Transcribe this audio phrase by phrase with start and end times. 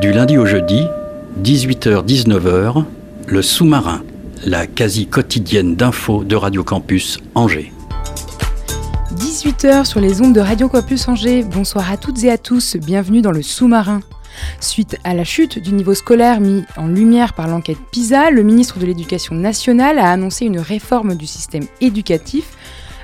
[0.00, 0.86] Du lundi au jeudi,
[1.42, 2.84] 18h-19h,
[3.26, 4.02] le sous-marin,
[4.46, 7.70] la quasi quotidienne d'infos de Radio Campus Angers.
[9.16, 11.42] 18h sur les ondes de Radio Campus Angers.
[11.42, 14.00] Bonsoir à toutes et à tous, bienvenue dans le sous-marin.
[14.58, 18.78] Suite à la chute du niveau scolaire mis en lumière par l'enquête PISA, le ministre
[18.78, 22.56] de l'Éducation nationale a annoncé une réforme du système éducatif,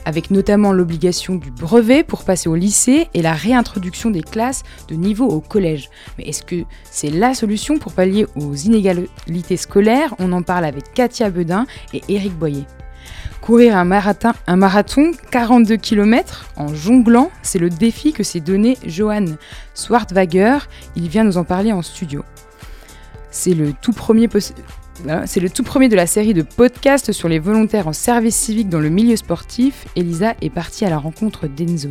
[0.06, 4.94] avec notamment l'obligation du brevet pour passer au lycée et la réintroduction des classes de
[4.94, 5.90] niveau au collège.
[6.16, 10.14] Mais est-ce que c'est la solution pour pallier aux inégalités scolaires?
[10.20, 12.64] On en parle avec Katia Bedin et Éric Boyer.
[13.40, 18.78] Courir un marathon, un marathon 42 km en jonglant, c'est le défi que s'est donné
[18.86, 19.24] Johan
[19.74, 20.58] Swartwager.
[20.94, 22.24] Il vient nous en parler en studio.
[23.30, 24.85] C'est le tout premier pos- voilà,
[25.26, 28.68] c'est le tout premier de la série de podcasts sur les volontaires en service civique
[28.68, 29.86] dans le milieu sportif.
[29.96, 31.90] Elisa est partie à la rencontre d'Enzo.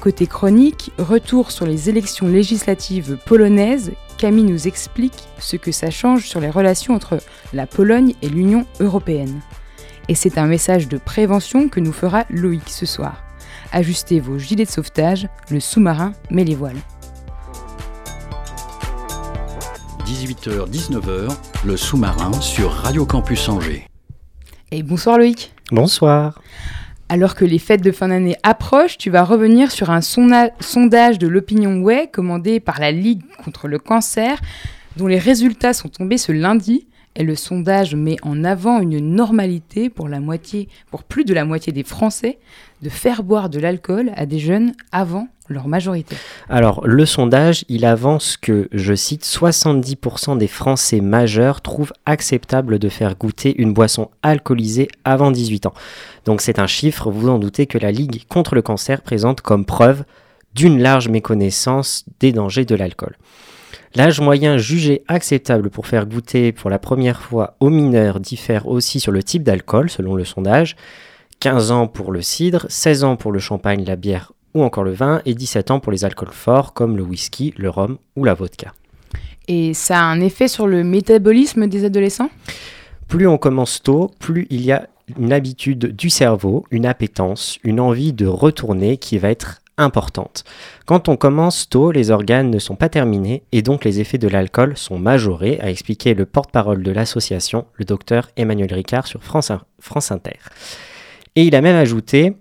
[0.00, 3.92] Côté chronique, retour sur les élections législatives polonaises.
[4.16, 7.18] Camille nous explique ce que ça change sur les relations entre
[7.52, 9.40] la Pologne et l'Union européenne.
[10.08, 13.22] Et c'est un message de prévention que nous fera Loïc ce soir.
[13.72, 16.80] Ajustez vos gilets de sauvetage, le sous-marin met les voiles.
[20.10, 21.28] 18h-19h,
[21.64, 23.86] le sous-marin sur Radio Campus Angers.
[24.72, 26.42] Et bonsoir Loïc Bonsoir.
[27.08, 31.28] Alors que les fêtes de fin d'année approchent, tu vas revenir sur un sondage de
[31.28, 34.40] l'Opinion Way commandé par la Ligue contre le cancer,
[34.96, 36.88] dont les résultats sont tombés ce lundi.
[37.14, 41.44] Et le sondage met en avant une normalité pour la moitié, pour plus de la
[41.44, 42.40] moitié des Français,
[42.82, 45.28] de faire boire de l'alcool à des jeunes avant
[46.48, 52.88] Alors, le sondage, il avance que, je cite, 70% des Français majeurs trouvent acceptable de
[52.88, 55.74] faire goûter une boisson alcoolisée avant 18 ans.
[56.24, 59.64] Donc c'est un chiffre, vous en doutez, que la Ligue contre le cancer présente comme
[59.64, 60.04] preuve
[60.54, 63.16] d'une large méconnaissance des dangers de l'alcool.
[63.96, 69.00] L'âge moyen jugé acceptable pour faire goûter pour la première fois aux mineurs diffère aussi
[69.00, 70.76] sur le type d'alcool, selon le sondage.
[71.40, 74.92] 15 ans pour le cidre, 16 ans pour le champagne, la bière ou encore le
[74.92, 78.34] vin, et 17 ans pour les alcools forts comme le whisky, le rhum ou la
[78.34, 78.72] vodka.
[79.48, 82.30] Et ça a un effet sur le métabolisme des adolescents?
[83.08, 84.88] Plus on commence tôt, plus il y a
[85.18, 90.44] une habitude du cerveau, une appétence, une envie de retourner qui va être importante.
[90.86, 94.28] Quand on commence tôt, les organes ne sont pas terminés et donc les effets de
[94.28, 99.50] l'alcool sont majorés, a expliqué le porte-parole de l'association, le docteur Emmanuel Ricard sur France,
[99.80, 100.38] France Inter.
[101.34, 102.36] Et il a même ajouté,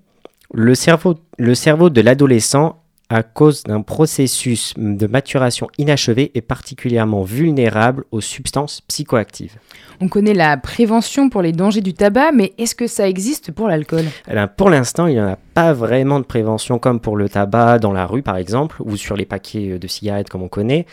[0.54, 7.24] le cerveau, le cerveau de l'adolescent, à cause d'un processus de maturation inachevé, est particulièrement
[7.24, 9.58] vulnérable aux substances psychoactives.
[10.00, 13.68] On connaît la prévention pour les dangers du tabac, mais est-ce que ça existe pour
[13.68, 14.06] l'alcool?
[14.28, 17.28] Eh bien, pour l'instant, il n'y en a pas vraiment de prévention comme pour le
[17.28, 20.86] tabac dans la rue, par exemple, ou sur les paquets de cigarettes comme on connaît.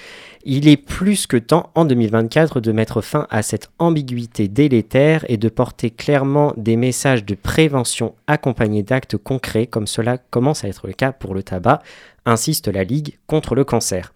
[0.49, 5.39] Il est plus que temps, en 2024, de mettre fin à cette ambiguïté délétère et
[5.39, 10.87] de porter clairement des messages de prévention accompagnés d'actes concrets, comme cela commence à être
[10.87, 11.83] le cas pour le tabac,
[12.27, 14.15] insiste la Ligue contre le cancer.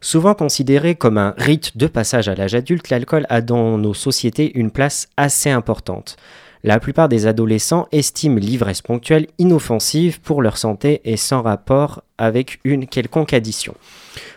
[0.00, 4.58] Souvent considéré comme un rite de passage à l'âge adulte, l'alcool a dans nos sociétés
[4.58, 6.16] une place assez importante.
[6.64, 12.58] La plupart des adolescents estiment l'ivresse ponctuelle inoffensive pour leur santé et sans rapport avec
[12.64, 13.74] une quelconque addition.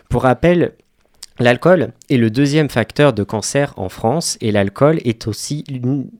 [0.08, 0.74] Pour rappel,
[1.38, 5.64] L'alcool est le deuxième facteur de cancer en France et l'alcool est aussi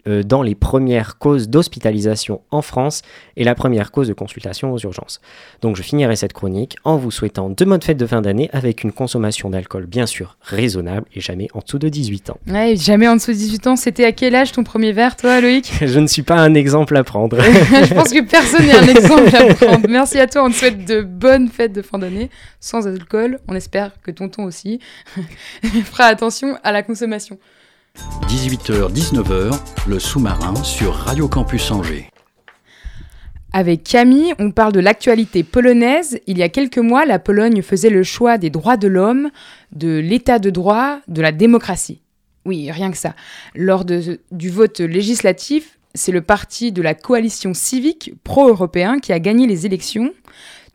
[0.06, 3.02] euh, dans les premières causes d'hospitalisation en France
[3.36, 5.20] et la première cause de consultation aux urgences.
[5.62, 8.84] Donc je finirai cette chronique en vous souhaitant de bonnes fêtes de fin d'année avec
[8.84, 12.38] une consommation d'alcool bien sûr raisonnable et jamais en dessous de 18 ans.
[12.48, 13.76] Ouais, jamais en dessous de 18 ans.
[13.76, 15.72] C'était à quel âge ton premier verre, toi, Loïc?
[15.80, 17.40] Je ne suis pas un exemple à prendre.
[17.42, 19.88] Je pense que personne n'est un exemple à prendre.
[19.88, 20.44] Merci à toi.
[20.44, 22.30] On te souhaite de bonnes fêtes de fin d'année,
[22.60, 23.38] sans alcool.
[23.48, 24.80] On espère que tonton aussi
[25.84, 27.38] fera attention à la consommation.
[28.28, 29.58] 18h-19h,
[29.88, 32.08] le sous-marin sur Radio Campus Angers.
[33.52, 36.20] Avec Camille, on parle de l'actualité polonaise.
[36.26, 39.30] Il y a quelques mois, la Pologne faisait le choix des droits de l'homme,
[39.72, 42.02] de l'état de droit, de la démocratie.
[42.44, 43.14] Oui, rien que ça.
[43.54, 49.18] Lors de- du vote législatif, c'est le parti de la coalition civique pro-européen qui a
[49.20, 50.12] gagné les élections.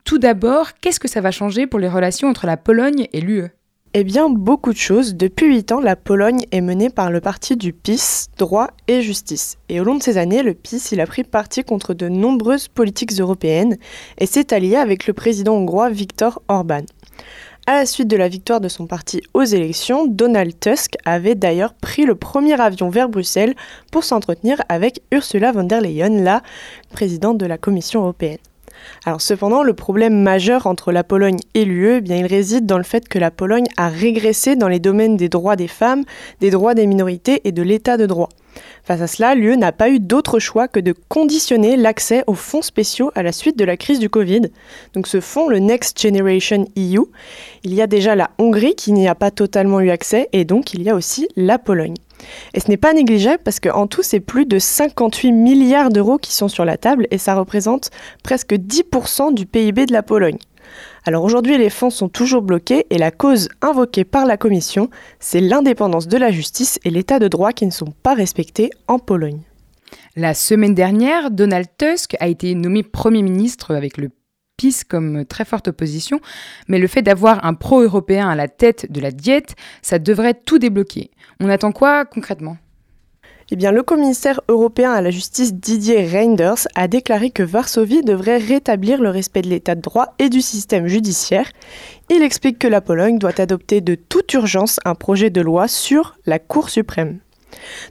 [0.04, 3.46] Tout d'abord, qu'est-ce que ça va changer pour les relations entre la Pologne et l'UE
[3.94, 5.16] Eh bien, beaucoup de choses.
[5.16, 9.58] Depuis 8 ans, la Pologne est menée par le parti du PiS, droit et justice.
[9.68, 13.12] Et au long de ces années, le PiS a pris parti contre de nombreuses politiques
[13.20, 13.76] européennes
[14.16, 16.86] et s'est allié avec le président hongrois Viktor Orban.
[17.66, 21.74] À la suite de la victoire de son parti aux élections, Donald Tusk avait d'ailleurs
[21.74, 23.54] pris le premier avion vers Bruxelles
[23.90, 26.42] pour s'entretenir avec Ursula von der Leyen, la
[26.92, 28.38] présidente de la Commission européenne.
[29.04, 32.78] Alors cependant, le problème majeur entre la Pologne et l'UE, eh bien, il réside dans
[32.78, 36.04] le fait que la Pologne a régressé dans les domaines des droits des femmes,
[36.40, 38.28] des droits des minorités et de l'état de droit.
[38.84, 42.62] Face à cela, l'UE n'a pas eu d'autre choix que de conditionner l'accès aux fonds
[42.62, 44.42] spéciaux à la suite de la crise du Covid.
[44.94, 47.04] Donc ce fonds, le Next Generation EU,
[47.64, 50.74] il y a déjà la Hongrie qui n'y a pas totalement eu accès et donc
[50.74, 51.94] il y a aussi la Pologne.
[52.54, 56.34] Et ce n'est pas négligeable parce qu'en tout, c'est plus de 58 milliards d'euros qui
[56.34, 57.90] sont sur la table et ça représente
[58.22, 60.38] presque 10% du PIB de la Pologne.
[61.04, 64.88] Alors aujourd'hui, les fonds sont toujours bloqués et la cause invoquée par la Commission,
[65.18, 68.98] c'est l'indépendance de la justice et l'état de droit qui ne sont pas respectés en
[68.98, 69.40] Pologne.
[70.16, 74.10] La semaine dernière, Donald Tusk a été nommé Premier ministre avec le
[74.88, 76.20] Comme très forte opposition,
[76.68, 80.58] mais le fait d'avoir un pro-européen à la tête de la diète, ça devrait tout
[80.58, 81.10] débloquer.
[81.40, 82.56] On attend quoi concrètement?
[83.50, 88.38] Eh bien, le commissaire européen à la justice Didier Reinders a déclaré que Varsovie devrait
[88.38, 91.50] rétablir le respect de l'état de droit et du système judiciaire.
[92.08, 96.16] Il explique que la Pologne doit adopter de toute urgence un projet de loi sur
[96.24, 97.18] la Cour suprême.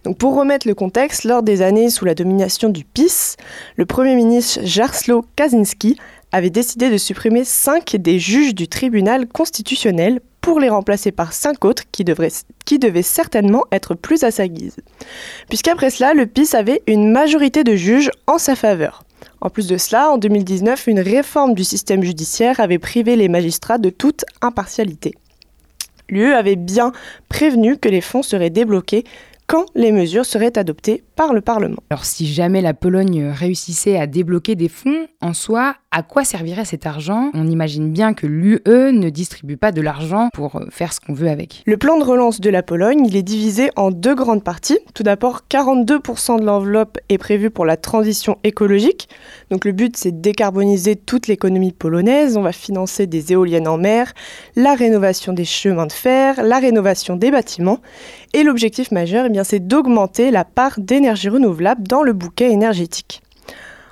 [0.04, 3.36] Donc pour remettre le contexte, lors des années sous la domination du PiS,
[3.76, 5.98] le Premier ministre Jarslo Kaczynski
[6.32, 11.66] avait décidé de supprimer cinq des juges du tribunal constitutionnel pour les remplacer par cinq
[11.66, 12.04] autres qui,
[12.66, 14.78] qui devaient certainement être plus à sa guise.
[15.50, 19.04] Puisqu'après cela, le PIS avait une majorité de juges en sa faveur.
[19.40, 23.78] En plus de cela, en 2019, une réforme du système judiciaire avait privé les magistrats
[23.78, 25.14] de toute impartialité.
[26.10, 26.92] L'UE avait bien
[27.30, 29.04] prévenu que les fonds seraient débloqués
[29.48, 31.84] quand les mesures seraient adoptées par le Parlement.
[31.92, 36.66] Alors si jamais la Pologne réussissait à débloquer des fonds, en soi, à quoi servirait
[36.66, 37.30] cet argent?
[37.36, 41.30] On imagine bien que l'UE ne distribue pas de l'argent pour faire ce qu'on veut
[41.30, 41.62] avec.
[41.68, 44.80] Le plan de relance de la Pologne, il est divisé en deux grandes parties.
[44.96, 49.08] Tout d'abord, 42% de l'enveloppe est prévu pour la transition écologique.
[49.52, 52.36] Donc le but, c'est de décarboniser toute l'économie polonaise.
[52.36, 54.12] On va financer des éoliennes en mer,
[54.56, 57.80] la rénovation des chemins de fer, la rénovation des bâtiments.
[58.34, 63.22] Et l'objectif majeur, eh c'est d'augmenter la part d'énergie renouvelable dans le bouquet énergétique.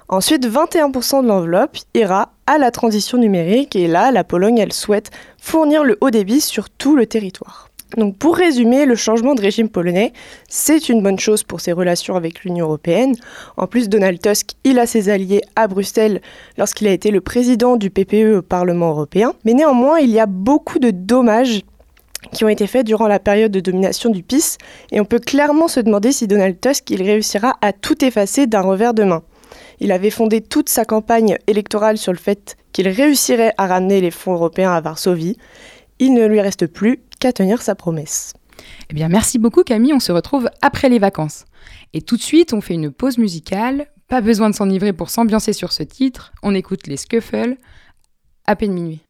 [0.08, 5.12] Ensuite, 21% de l'enveloppe ira à la transition numérique et là, la Pologne, elle souhaite
[5.40, 7.70] fournir le haut débit sur tout le territoire.
[7.98, 10.14] Donc pour résumer, le changement de régime polonais,
[10.48, 13.16] c'est une bonne chose pour ses relations avec l'Union européenne.
[13.58, 16.22] En plus, Donald Tusk, il a ses alliés à Bruxelles
[16.58, 19.34] lorsqu'il a été le président du PPE au Parlement européen.
[19.44, 21.62] Mais néanmoins, il y a beaucoup de dommages
[22.34, 24.58] qui ont été faits durant la période de domination du PIS
[24.92, 28.62] et on peut clairement se demander si Donald Tusk il réussira à tout effacer d'un
[28.62, 29.24] revers de main.
[29.80, 34.12] Il avait fondé toute sa campagne électorale sur le fait qu'il réussirait à ramener les
[34.12, 35.38] fonds européens à Varsovie.
[36.00, 38.34] Il ne lui reste plus qu'à tenir sa promesse.
[38.90, 41.46] Eh bien, merci beaucoup Camille, on se retrouve après les vacances.
[41.94, 43.88] Et tout de suite, on fait une pause musicale.
[44.08, 46.34] Pas besoin de s'enivrer pour s'ambiancer sur ce titre.
[46.44, 47.58] On écoute les Scuffles
[48.46, 49.02] à peine minuit.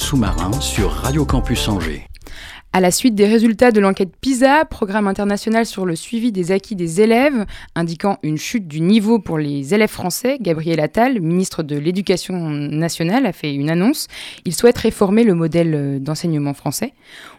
[0.00, 2.06] Sous-marin sur Radio Campus Angers.
[2.72, 6.74] À la suite des résultats de l'enquête PISA, programme international sur le suivi des acquis
[6.74, 11.76] des élèves, indiquant une chute du niveau pour les élèves français, Gabriel Attal, ministre de
[11.76, 14.08] l'Éducation nationale, a fait une annonce.
[14.46, 16.94] Il souhaite réformer le modèle euh, d'enseignement français.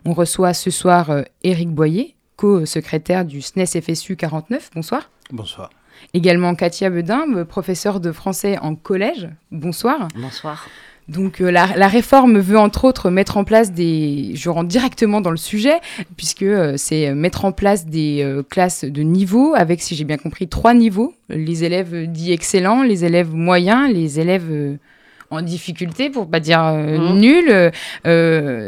[0.05, 4.69] On reçoit ce soir euh, Éric Boyer, co-secrétaire du SNES FSU 49.
[4.75, 5.09] Bonsoir.
[5.31, 5.71] Bonsoir.
[6.13, 9.29] Également Katia Bedin, professeure de français en collège.
[9.51, 10.07] Bonsoir.
[10.15, 10.67] Bonsoir.
[11.07, 14.31] Donc euh, la, la, réforme veut entre autres mettre en place des...
[14.35, 15.79] Je rentre directement dans le sujet,
[16.15, 20.17] puisque euh, c'est mettre en place des euh, classes de niveau, avec, si j'ai bien
[20.17, 21.13] compris, trois niveaux.
[21.29, 24.77] Les élèves dits excellents, les élèves moyens, les élèves
[25.29, 27.17] en difficulté, pour pas dire mmh.
[27.17, 27.71] nuls.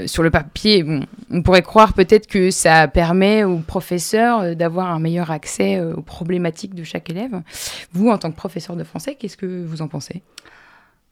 [0.07, 4.99] sur le papier, bon, on pourrait croire peut-être que ça permet aux professeurs d'avoir un
[4.99, 7.41] meilleur accès aux problématiques de chaque élève.
[7.91, 10.21] Vous, en tant que professeur de français, qu'est-ce que vous en pensez?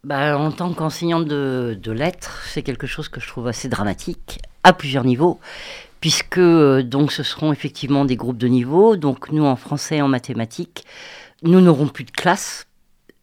[0.03, 4.73] Bah, en tant qu'enseignante de, lettres, c'est quelque chose que je trouve assez dramatique, à
[4.73, 5.39] plusieurs niveaux,
[5.99, 8.95] puisque donc ce seront effectivement des groupes de niveau.
[8.95, 10.85] Donc nous, en français et en mathématiques,
[11.43, 12.67] nous n'aurons plus de classe.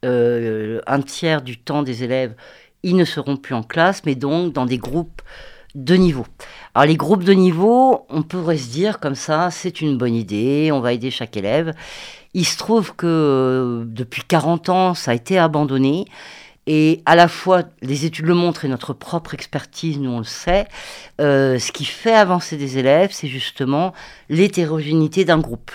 [0.05, 2.33] Euh, un tiers du temps des élèves,
[2.83, 5.21] ils ne seront plus en classe, mais donc dans des groupes
[5.75, 6.25] de niveau.
[6.73, 10.71] Alors les groupes de niveau, on pourrait se dire comme ça, c'est une bonne idée,
[10.71, 11.73] on va aider chaque élève.
[12.33, 16.05] Il se trouve que euh, depuis 40 ans, ça a été abandonné.
[16.71, 20.67] Et à la fois, les études le montrent et notre propre expertise, nous le sait,
[21.19, 23.91] euh, ce qui fait avancer des élèves, c'est justement
[24.29, 25.71] l'hétérogénéité d'un groupe.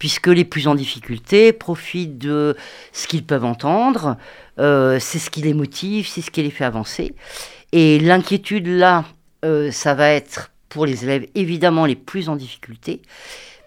[0.00, 2.56] Puisque les plus en difficulté profitent de
[2.92, 4.16] ce qu'ils peuvent entendre,
[4.58, 7.14] euh, c'est ce qui les motive, c'est ce qui les fait avancer.
[7.70, 9.04] Et l'inquiétude là,
[9.44, 13.00] euh, ça va être pour les élèves évidemment les plus en difficulté,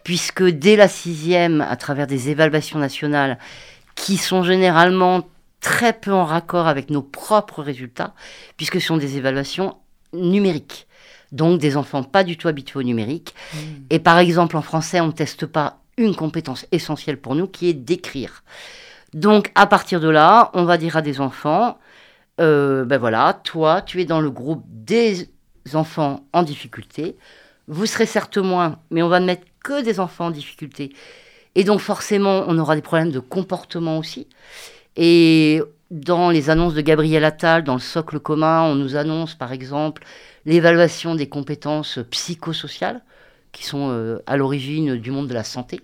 [0.03, 3.39] puisque dès la sixième, à travers des évaluations nationales,
[3.95, 5.23] qui sont généralement
[5.65, 8.13] très peu en raccord avec nos propres résultats,
[8.55, 9.77] puisque ce sont des évaluations
[10.13, 10.85] numériques.
[11.31, 13.33] Donc des enfants pas du tout habitués au numérique.
[13.51, 13.57] Mmh.
[13.89, 17.67] Et par exemple, en français, on ne teste pas une compétence essentielle pour nous, qui
[17.67, 18.43] est d'écrire.
[19.15, 21.79] Donc à partir de là, on va dire à des enfants,
[22.39, 25.31] euh, ben voilà, toi, tu es dans le groupe des
[25.73, 27.17] enfants en difficulté.
[27.67, 30.93] Vous serez certes moins, mais on va ne mettre que des enfants en difficulté.
[31.55, 34.27] Et donc forcément, on aura des problèmes de comportement aussi.
[34.97, 35.61] Et
[35.91, 40.03] dans les annonces de Gabriel Attal, dans le socle commun, on nous annonce par exemple
[40.45, 43.01] l'évaluation des compétences psychosociales
[43.51, 45.81] qui sont euh, à l'origine du monde de la santé.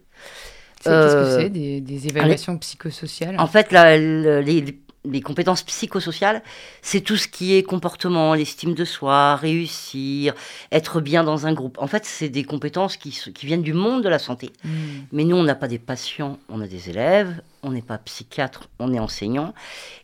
[0.84, 3.36] Qu'est-ce que euh, c'est des, des, évaluations psychosociales?
[3.39, 6.43] En fait, la, les, les compétences psychosociales,
[6.81, 10.36] c'est tout ce qui est comportement, l'estime de soi, réussir,
[10.72, 11.77] être bien dans un groupe.
[11.79, 14.51] En fait, c'est des compétences qui, qui, viennent du monde de la santé.
[14.63, 14.70] Mm.
[15.12, 18.70] Mais nous, on n'a pas des patients, on a des élèves, on n'est pas psychiatre,
[18.79, 19.53] on est enseignant.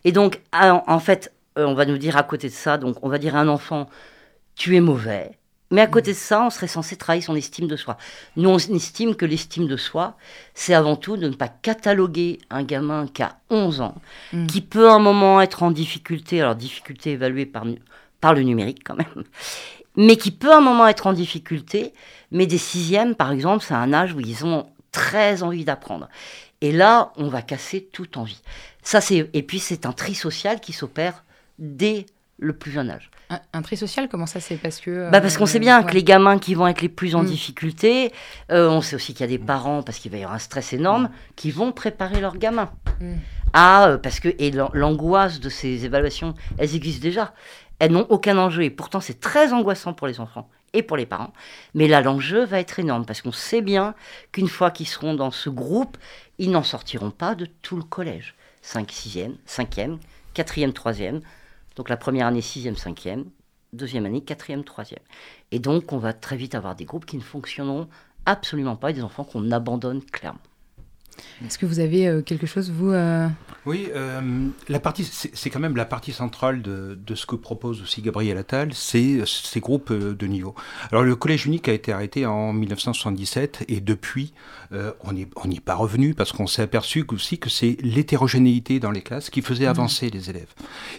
[0.04, 3.08] Et donc, en fait, euh, on va nous dire à côté de ça, donc on
[3.08, 3.88] va dire à un enfant,
[4.56, 5.38] tu es mauvais,
[5.70, 5.90] mais à mm.
[5.90, 7.98] côté de ça, on serait censé travailler son estime de soi.
[8.36, 10.16] Nous, on estime que l'estime de soi,
[10.54, 13.94] c'est avant tout de ne pas cataloguer un gamin qui a 11 ans,
[14.32, 14.46] mm.
[14.46, 17.64] qui peut à un moment être en difficulté, alors difficulté évaluée par,
[18.20, 19.24] par le numérique quand même,
[19.96, 21.92] mais qui peut à un moment être en difficulté,
[22.30, 26.08] mais des sixièmes, par exemple, c'est un âge où ils ont très envie d'apprendre.
[26.60, 28.40] Et là, on va casser toute envie.
[28.82, 31.24] Ça, c'est et puis c'est un tri social qui s'opère
[31.58, 32.06] dès
[32.38, 33.10] le plus jeune âge.
[33.52, 36.04] Un, tri social, comment ça c'est Parce que bah parce qu'on sait bien que les
[36.04, 37.26] gamins qui vont être les plus en mm.
[37.26, 38.12] difficulté,
[38.50, 40.38] euh, on sait aussi qu'il y a des parents parce qu'il va y avoir un
[40.40, 41.10] stress énorme mm.
[41.36, 42.70] qui vont préparer leurs gamins.
[43.00, 43.14] Mm.
[43.52, 47.34] Ah, euh, parce que et l'angoisse de ces évaluations, elles existent déjà.
[47.80, 51.06] Elles n'ont aucun enjeu et pourtant c'est très angoissant pour les enfants et pour les
[51.06, 51.32] parents.
[51.74, 53.94] Mais là, l'enjeu va être énorme parce qu'on sait bien
[54.32, 55.96] qu'une fois qu'ils seront dans ce groupe,
[56.38, 58.34] ils n'en sortiront pas de tout le collège.
[58.62, 59.98] 5, 6e, 5e,
[60.34, 61.20] 4e, 3e,
[61.78, 63.24] donc la première année, sixième, cinquième,
[63.72, 65.00] deuxième année, quatrième, troisième.
[65.52, 67.88] Et donc on va très vite avoir des groupes qui ne fonctionneront
[68.26, 70.40] absolument pas et des enfants qu'on abandonne clairement.
[71.44, 73.28] Est-ce que vous avez euh, quelque chose, vous euh,
[73.66, 77.82] Oui, euh, la partie, c'est quand même la partie centrale de, de, ce que propose
[77.82, 80.54] aussi Gabriel Attal, c'est ces groupes de niveau.
[80.90, 84.32] Alors le collège unique a été arrêté en 1977 et depuis,
[85.04, 88.90] on n'y on est pas revenu parce qu'on s'est aperçu aussi que c'est l'hétérogénéité dans
[88.90, 89.70] les classes qui faisait mmh.
[89.70, 90.52] avancer les élèves.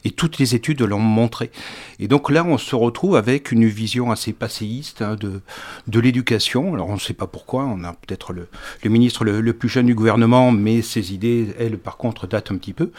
[0.04, 1.52] Et toutes les études l'ont montré.
[2.00, 5.42] Et donc là, on se retrouve avec une vision assez passéiste hein, de,
[5.88, 6.74] de l'éducation.
[6.74, 8.48] Alors on ne sait pas pourquoi, on a peut-être le,
[8.84, 12.52] le ministre le, le plus jeune du gouvernement mais ces idées, elles, par contre, datent
[12.52, 12.92] un petit peu.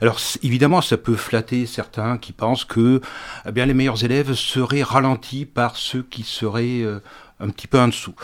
[0.00, 3.00] Alors, évidemment, ça peut flatter certains qui pensent que
[3.46, 7.00] eh bien, les meilleurs élèves seraient ralentis par ceux qui seraient euh,
[7.40, 8.14] un petit peu en dessous.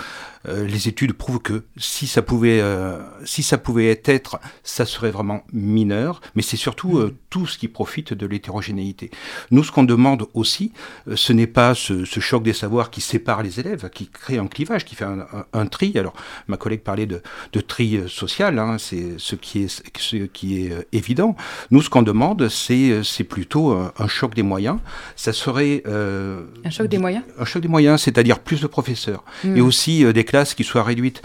[0.49, 5.11] Euh, les études prouvent que si ça pouvait, euh, si ça pouvait être, ça serait
[5.11, 9.11] vraiment mineur, mais c'est surtout euh, tout ce qui profite de l'hétérogénéité.
[9.51, 10.73] Nous, ce qu'on demande aussi,
[11.15, 14.85] ce n'est pas ce, choc des savoirs qui sépare les élèves, qui crée un clivage,
[14.85, 15.07] qui fait
[15.53, 15.97] un, tri.
[15.97, 16.15] Alors,
[16.49, 17.23] ma collègue parlait de,
[17.61, 21.37] tri social, hein, c'est ce qui est, ce qui est évident.
[21.71, 24.79] Nous, ce qu'on demande, c'est, c'est plutôt un, choc des moyens.
[25.15, 27.25] Ça serait un choc des moyens?
[27.39, 29.57] Un choc des moyens, c'est-à-dire plus de professeurs hmm.
[29.57, 31.23] et aussi des classes qui soient réduites.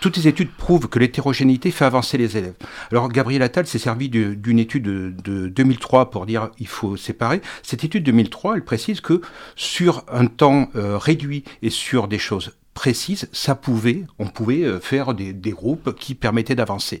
[0.00, 2.54] toutes les études prouvent que l'hétérogénéité fait avancer les élèves.
[2.92, 7.40] Alors Gabriel Attal s'est servi d'une étude de, 2003 pour dire il faut séparer.
[7.62, 9.20] Cette étude 2003, elle précise que
[9.54, 14.78] sur un temps euh, réduit et sur des choses précises, ça pouvait, on pouvait euh,
[14.78, 17.00] faire des, groupes qui permettaient d'avancer.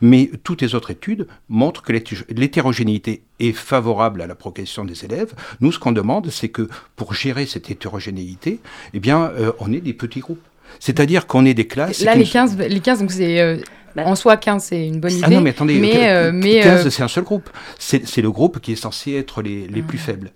[0.00, 5.32] Mais toutes les autres études montrent que l'hétérogénéité est favorable à la progression des élèves.
[5.60, 8.60] Nous, ce qu'on demande, c'est que pour gérer cette hétérogénéité,
[8.92, 10.42] eh bien, euh, on ait des petits groupes.
[10.78, 12.02] C'est-à-dire qu'on est des classes.
[12.02, 13.40] Là, les 15, les 15, donc c'est.
[13.40, 13.56] Euh,
[13.94, 14.02] bah.
[14.06, 15.22] En soi, 15, c'est une bonne idée.
[15.24, 17.48] Ah non, mais attendez, mais, 15, euh, c'est un seul groupe.
[17.78, 20.06] C'est le groupe qui est censé être les, les plus ah.
[20.06, 20.32] faibles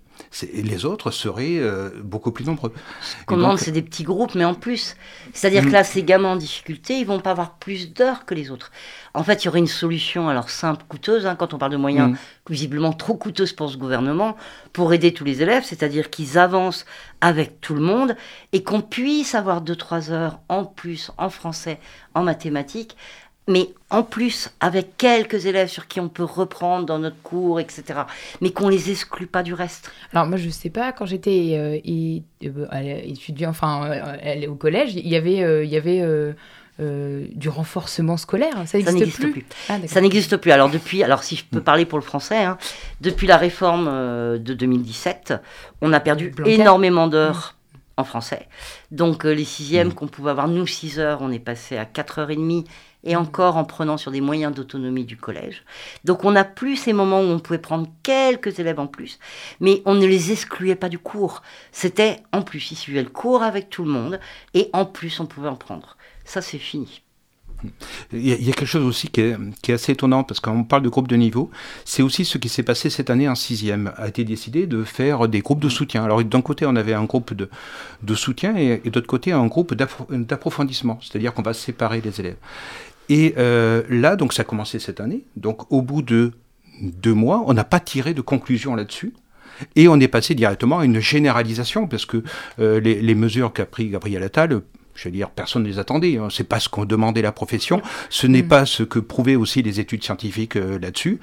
[0.53, 2.73] les autres seraient euh, beaucoup plus nombreux.
[3.27, 4.97] Comment c'est des petits groupes, mais en plus.
[5.33, 8.51] C'est-à-dire que là, ces gamins en difficulté, ils vont pas avoir plus d'heures que les
[8.51, 8.71] autres.
[9.15, 11.77] En fait, il y aurait une solution, alors simple, coûteuse, hein, quand on parle de
[11.77, 12.17] moyens mm.
[12.51, 14.37] visiblement trop coûteuses pour ce gouvernement,
[14.73, 16.85] pour aider tous les élèves, c'est-à-dire qu'ils avancent
[17.21, 18.17] avec tout le monde
[18.53, 21.79] et qu'on puisse avoir 2-3 heures en plus en français,
[22.15, 22.97] en mathématiques,
[23.49, 28.01] mais en plus avec quelques élèves sur qui on peut reprendre dans notre cours, etc.
[28.41, 29.91] Mais qu'on les exclut pas du reste.
[30.13, 31.79] Alors moi je sais pas, quand j'étais euh,
[32.45, 36.05] euh étudiant, enfin euh, au collège, il y avait, euh, il y avait
[36.79, 38.55] du renforcement scolaire.
[38.67, 39.47] Ça n'existe plus.
[39.69, 40.53] Ah, ça n'existe plus.
[40.53, 42.59] Alors depuis, alors si je peux parler pour le français, hein,
[43.01, 45.35] depuis la réforme de 2017,
[45.81, 47.55] on a perdu énormément d'heures
[47.97, 48.47] en français.
[48.93, 49.95] Donc les sixièmes mmh.
[49.95, 52.67] qu'on pouvait avoir nous 6 heures, on est passé à 4h30 et
[53.17, 55.65] encore en prenant sur des moyens d'autonomie du collège.
[56.05, 59.19] Donc on n'a plus ces moments où on pouvait prendre quelques élèves en plus,
[59.61, 61.43] mais on ne les excluait pas du cours.
[61.73, 64.21] C'était en plus, ils suivaient le cours avec tout le monde,
[64.55, 65.97] et en plus on pouvait en prendre.
[66.25, 67.03] Ça c'est fini.
[68.13, 71.09] Il y, a, quelque chose aussi qui est, assez étonnant, parce qu'on parle de groupe
[71.09, 71.51] de niveau,
[71.85, 73.93] c'est aussi ce qui s'est passé cette année en sixième.
[73.97, 76.05] A été décidé de faire des groupes de soutien.
[76.05, 77.51] Alors d'un côté, on avait un groupe de,
[78.03, 82.37] de soutien et, et d'autre côté, un groupe d'approfondissement, c'est-à-dire qu'on va séparer les élèves.
[83.09, 85.25] Et euh, là, donc ça a commencé cette année.
[85.37, 86.33] Donc au bout de
[86.83, 89.15] deux mois, on n'a pas tiré de conclusion là-dessus.
[89.75, 92.23] Et on est passé directement à une généralisation, parce que
[92.61, 94.61] euh, les, les, mesures qu'a pris Gabriel Attal
[94.99, 96.19] je veux dire, personne ne les attendait.
[96.19, 96.27] Hein.
[96.29, 97.81] C'est pas ce qu'on demandait la profession.
[98.11, 98.49] Ce n'est mm.
[98.49, 101.21] pas ce que prouvaient aussi les études scientifiques euh, là-dessus.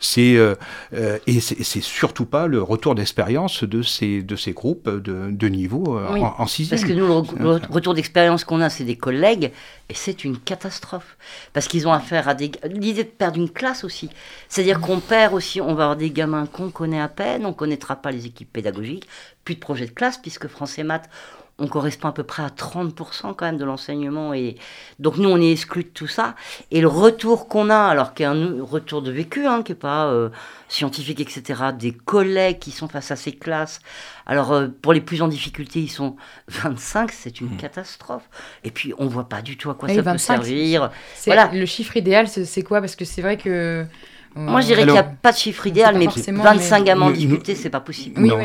[0.00, 0.54] C'est euh,
[0.94, 5.48] euh, et c'est surtout pas le retour d'expérience de ces de ces groupes de, de
[5.48, 6.80] niveau en, sixième.
[6.80, 9.52] Parce que nous, le, retour d'expérience qu'on a, c'est des collègues,
[9.90, 11.18] et c'est une catastrophe.
[11.52, 14.08] Parce qu'ils ont affaire à des l'idée de perdre une classe aussi.
[14.48, 17.96] C'est-à-dire qu'on perd aussi, on va avoir des gamins qu'on connaît à peine, on connaîtra
[17.96, 19.06] pas les équipes pédagogiques,
[19.44, 21.10] plus de projet de classe puisque français maths
[21.58, 24.32] on correspond à peu près à 30% quand même de l'enseignement.
[24.32, 24.56] Et
[25.00, 26.36] donc nous, on est exclus de tout ça.
[26.70, 29.72] Et le retour qu'on a, alors qu'il y a un retour de vécu, hein, qui
[29.72, 30.28] n'est pas euh,
[30.68, 33.80] scientifique, etc., des collègues qui sont face à ces classes.
[34.26, 36.16] Alors euh, pour les plus en difficulté, ils sont
[36.48, 37.56] 25, c'est une mmh.
[37.56, 38.28] catastrophe.
[38.62, 40.90] Et puis on voit pas du tout à quoi ça peut servir.
[41.26, 41.50] Voilà.
[41.52, 42.80] Le chiffre idéal, c'est quoi?
[42.80, 43.84] Parce que c'est vrai que
[44.38, 47.54] moi, je dirais qu'il n'y a pas de chiffre idéal, mais 25 gamins en difficulté,
[47.54, 48.20] c'est pas possible.
[48.20, 48.38] non,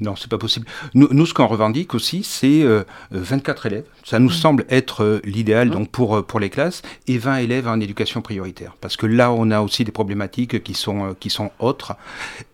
[0.00, 0.66] non, c'est pas possible.
[0.94, 2.64] Nous, nous ce qu'on revendique aussi, c'est
[3.10, 3.84] 24 euh, élèves.
[4.04, 4.32] Ça nous mm.
[4.32, 8.20] semble être euh, l'idéal donc pour, euh, pour les classes et 20 élèves en éducation
[8.20, 8.74] prioritaire.
[8.80, 11.94] Parce que là, on a aussi des problématiques qui sont, qui sont autres.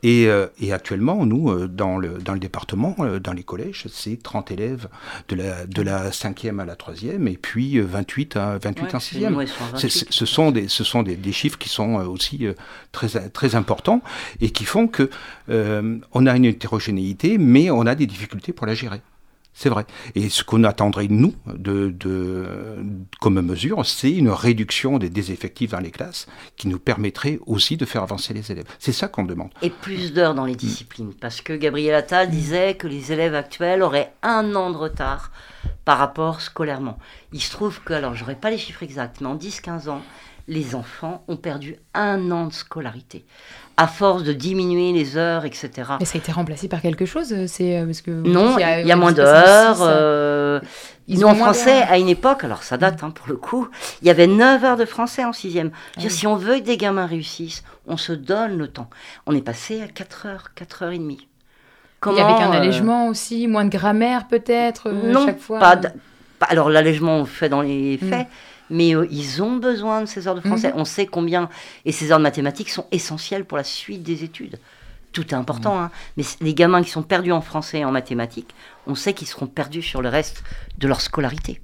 [0.04, 0.28] Et,
[0.60, 4.88] et actuellement, nous, dans le, dans le département, dans les collèges, c'est 30 élèves
[5.28, 9.46] de la, de la 5e à la 3e et puis 28 à 28 en 6e.
[10.10, 12.46] ce sont, des, ce sont des, des chiffres qui sont aussi
[12.92, 14.02] très, très importants
[14.40, 15.10] et qui font que
[15.48, 19.00] euh, on a une hétérogénéité, mais on a des difficultés pour la gérer.
[19.54, 19.84] C'est vrai.
[20.14, 22.46] Et ce qu'on attendrait, nous, de, de,
[23.20, 27.76] comme mesure, c'est une réduction des, des, effectifs dans les classes qui nous permettrait aussi
[27.76, 28.64] de faire avancer les élèves.
[28.78, 29.50] C'est ça qu'on demande.
[29.60, 31.12] Et plus d'heures dans les disciplines.
[31.20, 35.30] Parce que Gabriel Attal disait que les élèves actuels auraient un an de retard
[35.84, 36.98] par rapport scolairement.
[37.32, 40.02] Il se trouve que, alors, j'aurais pas les chiffres exacts, mais en 10-15 ans,
[40.52, 43.24] les enfants ont perdu un an de scolarité.
[43.78, 45.70] À force de diminuer les heures, etc.
[45.98, 48.86] Mais ça a été remplacé par quelque chose euh, C'est euh, parce que non, il
[48.86, 49.78] y a, moins d'heures.
[49.80, 50.60] Euh,
[51.08, 53.68] ils ont français, à une époque, alors ça date hein, pour le coup,
[54.02, 55.70] il y avait 9 heures de français en sixième.
[55.96, 58.90] Ah si on veut que des gamins réussissent, on se donne le temps.
[59.26, 61.28] On est passé à 4 heures, 4 heures et demie.
[62.00, 62.18] comment.
[62.18, 65.58] Et avec un euh, allègement aussi, moins de grammaire peut-être euh, non, chaque fois.
[65.58, 65.80] pas-
[66.48, 68.08] alors l'allègement on fait dans les Mm.
[68.10, 68.26] faits,
[68.70, 70.68] mais euh, ils ont besoin de ces heures de français.
[70.72, 70.78] Mhm.
[70.80, 71.48] On sait combien,
[71.84, 74.58] et ces heures de mathématiques sont essentielles pour la suite des études.
[75.12, 75.78] Tout est important, Mm.
[75.84, 75.90] hein.
[76.16, 78.54] mais les gamins qui sont perdus en français et en mathématiques,
[78.86, 80.42] on sait qu'ils seront perdus sur le reste
[80.78, 81.60] de leur scolarité.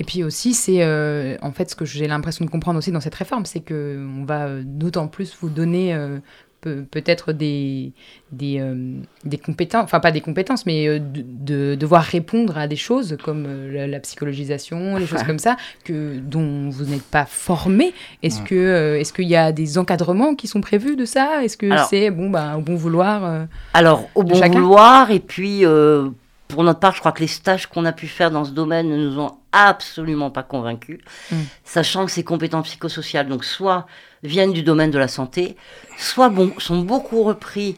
[0.00, 3.00] Et puis aussi, c'est euh, en fait ce que j'ai l'impression de comprendre aussi dans
[3.00, 6.18] cette réforme, c'est que on va euh, d'autant plus vous donner euh,
[6.60, 7.92] peut-être des
[8.32, 8.94] des, euh,
[9.24, 13.16] des compétences, enfin pas des compétences, mais euh, de, de devoir répondre à des choses
[13.22, 17.94] comme euh, la, la psychologisation, les choses comme ça, que dont vous n'êtes pas formé.
[18.22, 21.44] Est-ce que euh, est-ce qu'il y a des encadrements qui sont prévus de ça?
[21.44, 25.64] Est-ce que c'est bon bah au bon vouloir Alors, au bon vouloir, et puis
[26.48, 28.88] pour notre part, je crois que les stages qu'on a pu faire dans ce domaine
[28.88, 31.36] ne nous ont absolument pas convaincus, Mm.
[31.64, 33.86] sachant que ces compétences psychosociales, donc soit
[34.22, 35.56] viennent du domaine de la santé,
[35.98, 37.76] soit bon, sont beaucoup repris.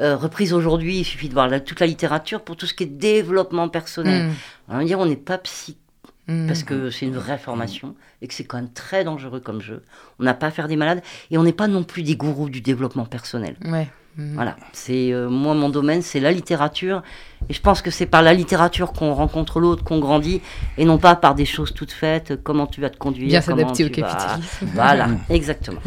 [0.00, 2.84] euh, reprises aujourd'hui, il suffit de voir la- toute la littérature pour tout ce qui
[2.84, 4.28] est développement personnel.
[4.28, 4.32] hmm,
[4.70, 5.76] On va dire, on n'est pas psy
[6.28, 6.46] hmm.
[6.46, 9.82] parce que c'est une vraie formation et que c'est quand même très dangereux comme jeu.
[10.18, 12.48] On n'a pas à faire des malades et on n'est pas non plus des gourous
[12.48, 13.54] du développement personnel.
[13.66, 13.90] ouais.
[14.16, 14.34] Hmm.
[14.34, 17.02] Voilà, c'est euh, moi mon domaine, c'est la littérature,
[17.48, 20.40] et je pense que c'est par la littérature qu'on rencontre l'autre, qu'on grandit,
[20.78, 22.32] et non pas par des choses toutes faites.
[22.32, 24.66] euh, Comment tu vas te conduire, Bien s'adapter au vas- capitalisme.
[24.74, 25.80] Voilà, exactement.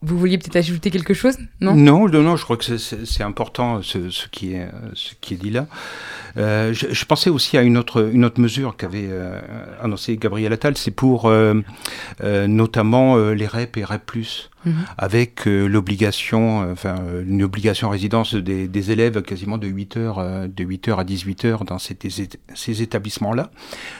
[0.00, 1.74] Vous vouliez peut-être ajouter quelque chose Non?
[1.74, 5.50] Non, non, je crois que c'est- important ce, ce qui est, ce qui est dit
[5.50, 5.66] là.
[6.38, 9.40] Euh, je, je pensais aussi à une autre, une autre mesure qu'avait euh,
[9.82, 11.54] annoncé Gabriel Attal, c'est pour euh,
[12.22, 14.10] euh, notamment les REP et REP+,
[14.64, 14.74] Mhm.
[14.98, 21.04] avec l'obligation, enfin une obligation résidence des, des élèves quasiment de 8h, de 8h à
[21.04, 21.96] 18h dans ces,
[22.54, 23.50] ces établissements-là.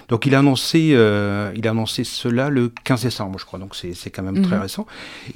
[0.08, 0.80] Donc il a annoncé,
[1.56, 4.62] il a annoncé cela le 15 décembre, je crois, donc c'est quand même très Mhm.
[4.62, 4.86] récent.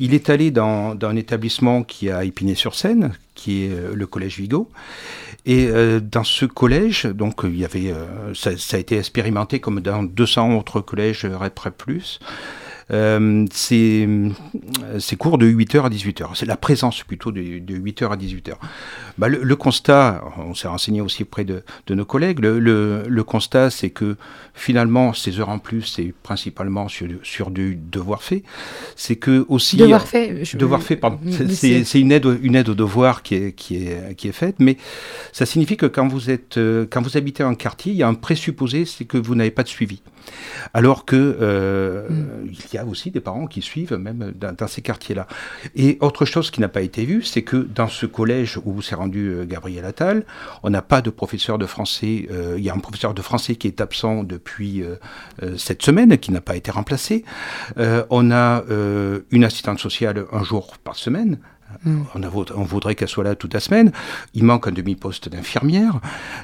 [0.00, 4.38] Il est allé dans, dans un établissement qui à Épinay-sur-Seine, qui est euh, le collège
[4.38, 4.68] Vigo.
[5.44, 9.80] Et euh, dans ce collège, donc il y avait, euh, ça, a été expérimenté comme
[9.80, 12.20] dans 200 autres collèges REP Plus.
[12.92, 14.28] Euh, c'est euh,
[14.98, 16.30] c'est cours de 8h à 18h.
[16.34, 18.52] C'est la présence plutôt de, de 8h à 18h.
[19.18, 23.04] Bah, le, le constat, on s'est renseigné aussi auprès de, de nos collègues, le, le,
[23.08, 24.16] le constat c'est que
[24.54, 28.42] finalement ces heures en plus, c'est principalement sur, sur du devoir fait.
[28.96, 29.76] C'est que aussi...
[29.76, 30.44] Devoir fait.
[30.44, 31.18] je- Devoir fait, pardon.
[31.50, 34.56] C'est- une aide, au- une aide au devoir qui est, qui, est, qui est faite,
[34.58, 34.76] mais
[35.32, 38.08] ça signifie que quand vous, êtes, euh, quand vous habitez un quartier, il y a
[38.08, 40.02] un présupposé, c'est que vous n'avez pas de suivi.
[40.74, 42.46] Alors que euh, Mm.
[42.50, 45.26] il y a aussi des parents qui suivent même dans, ces quartiers-là.
[45.74, 48.94] Et autre chose qui n'a pas été vue, c'est que dans ce collège où s'est
[48.94, 50.24] rendu euh, Gabriel Attal,
[50.62, 52.28] on n'a pas de professeur de français.
[52.30, 54.96] euh, il y a un professeur de français qui est absent depuis euh,
[55.56, 57.24] cette semaine, qui n'a pas été remplacé.
[58.10, 58.62] On a
[59.30, 61.38] une assistante sociale un jour par semaine.
[61.84, 62.02] Mm.
[62.14, 63.92] On, a vaud- on voudrait qu'elle soit là toute la semaine.
[64.34, 66.00] Il manque un demi-poste d'infirmière.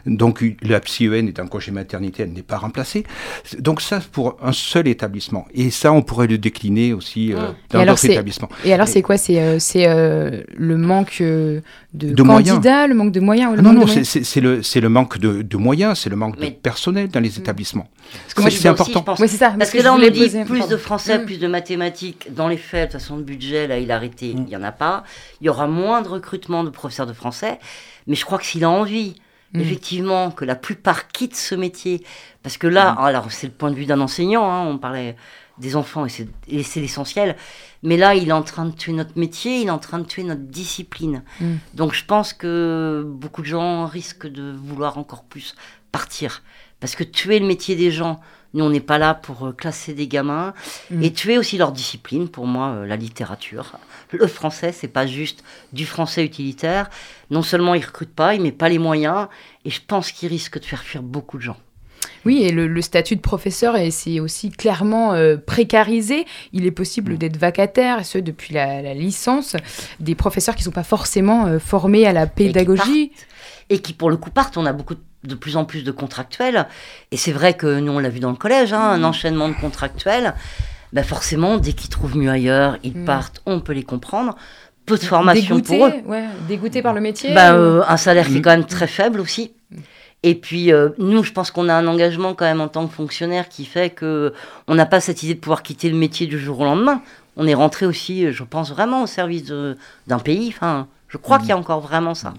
[0.07, 3.05] Donc la psy-EN est en congé maternité, elle n'est pas remplacée.
[3.45, 5.47] C'est- Donc ça, pour un seul établissement.
[5.55, 7.41] Et ça, on pourrait le décliner aussi euh, Mm.
[7.71, 8.49] dans Et alors, d'autres c'est- établissements.
[8.65, 9.17] Et alors, c'est quoi?
[9.19, 11.63] C'est euh, euh, le manque de,
[11.93, 12.57] De moyens.
[12.57, 16.11] candidats, le manque de moyens le Non, non, c'est le, manque de, de moyens, c'est
[16.11, 17.39] le manque Mais- de personnel dans les Mm.
[17.41, 17.89] établissements.
[18.29, 19.03] C'est- aussi, important.
[19.03, 19.51] pense- Oui, c'est ça.
[19.59, 21.25] Parce ce que là, on nous dit plus de français, Mm.
[21.27, 22.29] plus de mathématiques.
[22.35, 24.63] Dans les faits, de toute façon, le budget, là, il a arrêté, il n'y en
[24.63, 25.05] a pas.
[25.41, 27.59] Il y aura moins de recrutement de professeurs de français.
[28.07, 29.15] Mais je crois que s'il a envie,
[29.55, 29.61] Mm.
[29.61, 32.05] effectivement, que la plupart quittent ce métier,
[32.43, 32.99] parce que là, Mm.
[32.99, 35.17] alors c'est le point de vue d'un enseignant, hein, on parlait
[35.57, 37.35] des enfants et c'est l'essentiel.
[37.83, 40.05] Mais là, il est en train de tuer notre métier, il est en train de
[40.05, 41.23] tuer notre discipline.
[41.41, 41.55] Mm.
[41.75, 45.55] Donc je pense que beaucoup de gens risquent de vouloir encore plus
[45.93, 46.43] partir.
[46.81, 48.21] Parce que tuer le métier des gens,
[48.55, 50.53] nous on n'est pas là pour euh, classer des gamins,
[51.01, 53.73] et tuer aussi leur discipline, pour moi, euh, la littérature.
[54.13, 56.89] Le français, c'est pas juste du français utilitaire.
[57.31, 59.29] Non seulement il recrute pas, il met pas les moyens,
[59.65, 61.57] et je pense qu'il risque de faire fuir beaucoup de gens.
[62.25, 66.27] Oui, et le, le statut de professeur, c'est aussi clairement euh, précarisé.
[66.53, 67.17] Il est possible Mm.
[67.19, 69.57] d'être vacataire, et ce depuis la, la licence,
[70.01, 73.13] des professeurs qui ne sont pas forcément euh, formés à la pédagogie.
[73.71, 74.57] et qui pour le coup partent.
[74.57, 74.95] On a beaucoup
[75.25, 76.67] de plus en plus de contractuels.
[77.11, 79.55] Et c'est vrai que nous, on l'a vu dans le collège, hein, un enchaînement de
[79.55, 80.35] contractuels.
[80.93, 83.05] Ben forcément, dès qu'ils trouvent mieux ailleurs, ils Mm.
[83.05, 84.37] partent, on peut les comprendre.
[84.87, 85.93] Peu de formation dégoûtés, pour eux.
[86.07, 87.35] ouais, dégoûtés par le métier.
[87.35, 88.43] Bah, ou- euh, un salaire qui est Mm.
[88.43, 89.53] quand même très faible aussi.
[90.23, 92.95] Et puis, euh, nous, je pense qu'on a un engagement quand même en tant que
[92.95, 94.33] fonctionnaire qui fait que
[94.67, 97.03] on n'a pas cette idée de pouvoir quitter le métier du jour au lendemain.
[97.37, 99.45] On est rentré aussi, je pense, vraiment au service
[100.09, 100.49] d'un pays.
[100.49, 102.35] Enfin, je crois qu'il y a encore vraiment ça.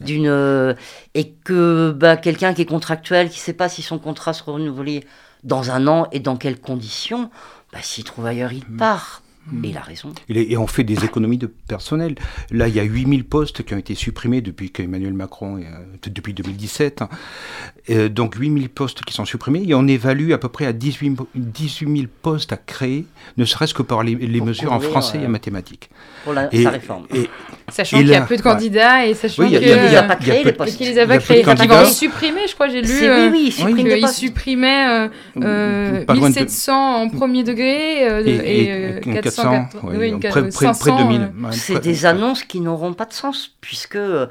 [0.00, 0.74] D'une euh,
[1.14, 4.52] et que bah, quelqu'un qui est contractuel, qui ne sait pas si son contrat sera
[4.52, 5.04] renouvelé
[5.42, 7.30] dans un an et dans quelles conditions,
[7.72, 9.22] bah, s'il trouve ailleurs, il part.
[9.64, 10.12] Et il a raison.
[10.28, 12.14] Et, on fait des économies de personnel.
[12.52, 15.62] Là, il y a 8000 postes qui ont été supprimés depuis qu'Emmanuel Macron, euh,
[16.06, 17.02] depuis 2017.
[17.02, 17.08] hein.
[17.90, 19.64] Euh, donc 8000 postes qui sont supprimés.
[19.66, 23.04] Et on évalue à peu près à 18, mo- 18 000 postes à créer,
[23.36, 25.90] ne serait-ce que par les, mesures en français et euh, en mathématiques.
[26.22, 27.06] Pour la, Et, sa réforme.
[27.12, 27.28] et-
[27.72, 28.50] Sachant Et qu'il y a peu de ouais.
[28.52, 29.56] candidats et sachant Oui, que...
[29.64, 30.78] il a- pas créé les de- postes.
[30.78, 31.42] les a pas créés.
[31.42, 33.02] Ils supprimaient, je crois, j'ai lu.
[33.02, 34.14] Euh, oui, oui, il supprime que des ils postes.
[34.18, 35.08] supprimaient euh,
[35.42, 40.96] euh, 1700 en premier degré euh, et, euh, 400, oui, oui, près, près- près 500,
[40.98, 41.20] de 2000.
[41.22, 44.26] euh, Ouais, C'est des annonces qui n'auront pas de sens, puisque euh,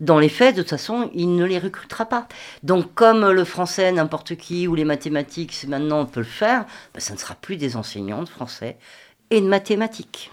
[0.00, 2.28] dans les faits, de toute façon, il ne les recrutera pas.
[2.62, 6.66] Donc, comme le français, n'importe qui, ou les mathématiques, c'est maintenant on peut le faire,
[6.94, 8.76] ben, ça ne sera plus des enseignants de français
[9.30, 10.30] et de mathématiques.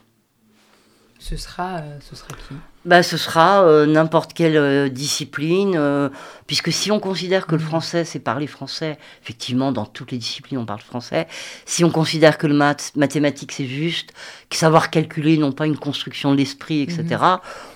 [1.23, 2.55] Ce sera, euh, ce sera qui?
[2.83, 6.09] Bah, ce sera euh, n'importe quelle euh, discipline, euh,
[6.47, 10.57] puisque si on considère que le français, c'est parler français, effectivement, dans toutes les disciplines,
[10.57, 11.29] on parle français.
[11.65, 14.11] Si on considère que le maths, mathématique, c'est juste,
[14.49, 17.23] que savoir calculer, non pas une construction de l'esprit, etc.,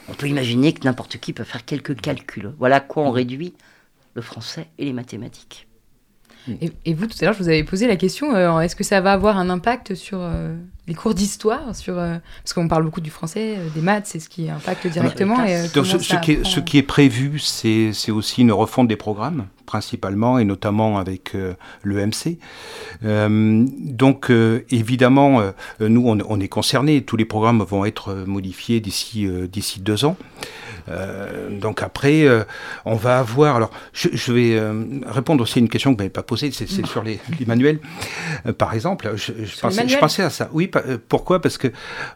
[0.09, 2.51] on peut imaginer que n'importe qui peut faire quelques calculs.
[2.59, 3.53] Voilà à quoi on réduit
[4.13, 5.66] le français et les mathématiques.
[6.61, 8.83] Et, et vous, tout à l'heure, je vous avais posé la question euh, est-ce que
[8.83, 10.55] ça va avoir un impact sur euh,
[10.87, 14.19] les cours d'histoire sur, euh, Parce qu'on parle beaucoup du français, euh, des maths, c'est
[14.19, 15.43] ce qui impacte directement.
[15.43, 18.87] et, euh, ce, ce qui est, ce qui est prévu, c'est c'est aussi une refonte
[18.87, 22.37] des programmes, principalement, et notamment avec euh, l'EMC.
[23.03, 27.01] Euh, donc, euh, évidemment, euh, nous, on, on est concernés.
[27.03, 30.15] Tous les programmes vont être modifiés d'ici euh, d'ici deux ans.
[30.89, 32.43] Euh, donc après, euh,
[32.85, 33.55] on va avoir.
[33.55, 36.51] Alors, je, je vais euh, répondre aussi à une question que vous m'avez pas posée.
[36.51, 37.79] C'est c'est sur les, les manuels,
[38.45, 39.11] Euh, par exemple.
[39.15, 40.49] Je, je pensais, je pensais à ça.
[40.53, 41.41] Oui, pa- euh, pourquoi?
[41.41, 41.67] Parce que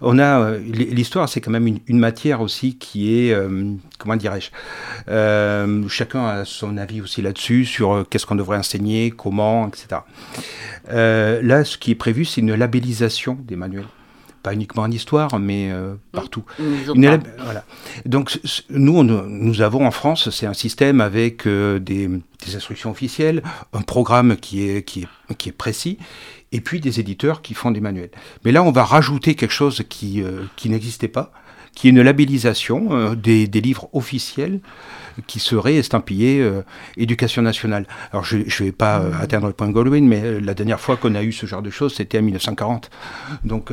[0.02, 4.16] on a euh, l'histoire, c'est quand même une, une matière aussi qui est euh, comment
[4.16, 4.50] dirais-je
[5.10, 10.02] euh, Chacun a son avis aussi là-dessus sur euh, qu'est-ce qu'on devrait enseigner, comment, etc.
[10.92, 13.86] Euh, là, ce qui est prévu, c'est une labellisation des manuels.
[14.44, 16.44] Pas uniquement en histoire, mais euh, partout.
[16.60, 16.76] Une
[17.06, 17.64] pas- élab- voilà.
[18.06, 18.40] Donc
[18.72, 23.44] nous, on- nous avons en France, c'est un système avec euh, des, des instructions officielles,
[23.74, 26.00] un programme qui est, qui, est, qui est précis,
[26.52, 28.10] et puis des éditeurs qui font des manuels.
[28.44, 31.32] Mais là, on va rajouter quelque chose qui, euh, qui n'existait pas,
[31.76, 34.60] qui est une labellisation euh, des, des livres officiels
[35.28, 36.64] qui seraient estampillés euh,
[36.98, 37.86] éducation nationale.
[38.12, 40.98] Alors je ne vais pas euh, atteindre le point Goldwyn, mais euh, la dernière fois
[40.98, 42.90] qu'on a eu ce genre de choses, c'était en 1940.
[43.44, 43.72] Donc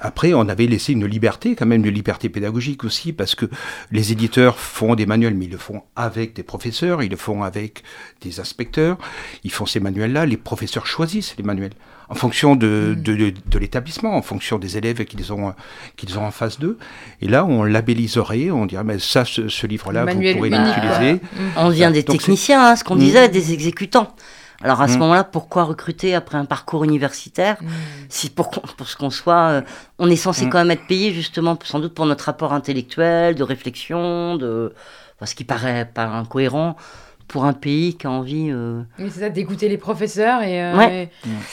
[0.00, 3.46] après, on avait laissé une liberté, quand même une liberté pédagogique aussi, parce que
[3.90, 7.42] les éditeurs font des manuels, mais ils le font avec des professeurs, ils le font
[7.42, 7.82] avec
[8.20, 8.98] des inspecteurs,
[9.44, 11.72] ils font ces manuels-là, les professeurs choisissent les manuels
[12.10, 15.54] en fonction de, de, de- de l'établissement, en fonction des élèves qu'ils ont,
[15.96, 16.76] qu'ils ont en face d'eux.
[17.22, 21.12] Et là, on labelliserait, on dirait, mais ça, ce, ce livre-là, vous pourrez l'utiliser.
[21.14, 21.18] Mm.
[21.56, 22.98] On vient des Donc, techniciens, hein, ce qu'on Mm.
[22.98, 24.08] disait, des exécutants.
[24.62, 24.98] Alors à ce Mm.
[24.98, 27.66] moment-là, pourquoi recruter après un parcours universitaire Mm.
[28.08, 29.62] si pour, pour ce qu'on soit, euh,
[29.98, 30.50] on est censé Mm.
[30.50, 34.74] quand même être payé justement sans doute pour notre rapport intellectuel, de réflexion, de
[35.16, 36.76] enfin, ce qui paraît pas incohérent
[37.30, 40.60] pour un pays qui a envie, euh, Oui, c'est ça, d'écouter les professeurs et.
[40.60, 41.08] euh, Ouais.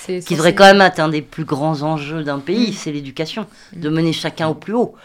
[0.10, 2.74] et qui devrait quand même être un des plus grands enjeux d'un pays, Mm.
[2.74, 4.96] c'est l'éducation, de mener chacun au plus haut.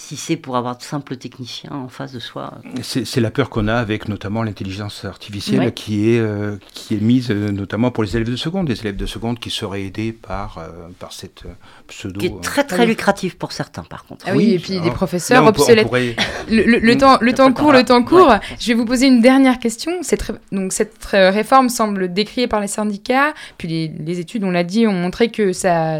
[0.00, 3.66] Si c'est pour avoir de simples techniciens en face de soi, C'est la peur qu'on
[3.66, 5.72] a avec notamment l'intelligence artificielle Ouais.
[5.72, 8.94] qui, est, euh, qui est mise euh, notamment pour les élèves de seconde, les élèves
[8.94, 10.68] de seconde qui seraient aidés par, euh,
[11.00, 11.52] par cette euh,
[11.88, 12.20] pseudo...
[12.20, 12.86] qui est très très oui.
[12.86, 14.24] lucratif pour certains par contre.
[14.28, 15.86] Ah oui, et puis alors, des professeurs obsolètes.
[15.88, 16.14] pourrait-
[16.48, 16.98] Le, le- le Mm.
[16.98, 18.28] temps, le temps court, le temps court.
[18.28, 18.38] Ouais.
[18.60, 19.92] Je vais vous poser une dernière question.
[20.02, 24.50] Cette, ré- donc, cette réforme semble décriée par les syndicats, puis les, les études, on
[24.52, 25.98] l'a dit, ont montré que ça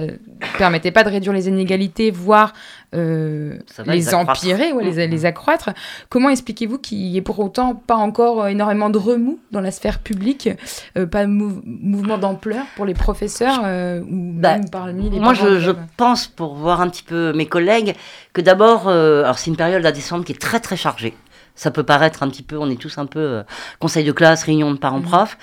[0.57, 2.53] permettait pas de réduire les inégalités, voire
[2.95, 5.11] euh, va les, empirer, ouais, les, Mm.
[5.11, 5.71] les accroître.
[6.09, 9.99] Comment expliquez-vous qu'il n'y ait pour autant pas encore énormément de remous dans la sphère
[9.99, 10.49] publique,
[10.97, 15.21] euh, pas de mou- mouvement d'ampleur pour les professeurs euh, ou Bah, même parmi les
[15.21, 17.95] Moi, je, pense, pour voir un petit peu mes collègues,
[18.33, 21.15] que d'abord, alors c'est une période à décembre qui est très très chargée.
[21.55, 23.43] Ça peut paraître un petit peu, on est tous un peu euh,
[23.81, 25.37] conseil de classe, réunion de parents-profs,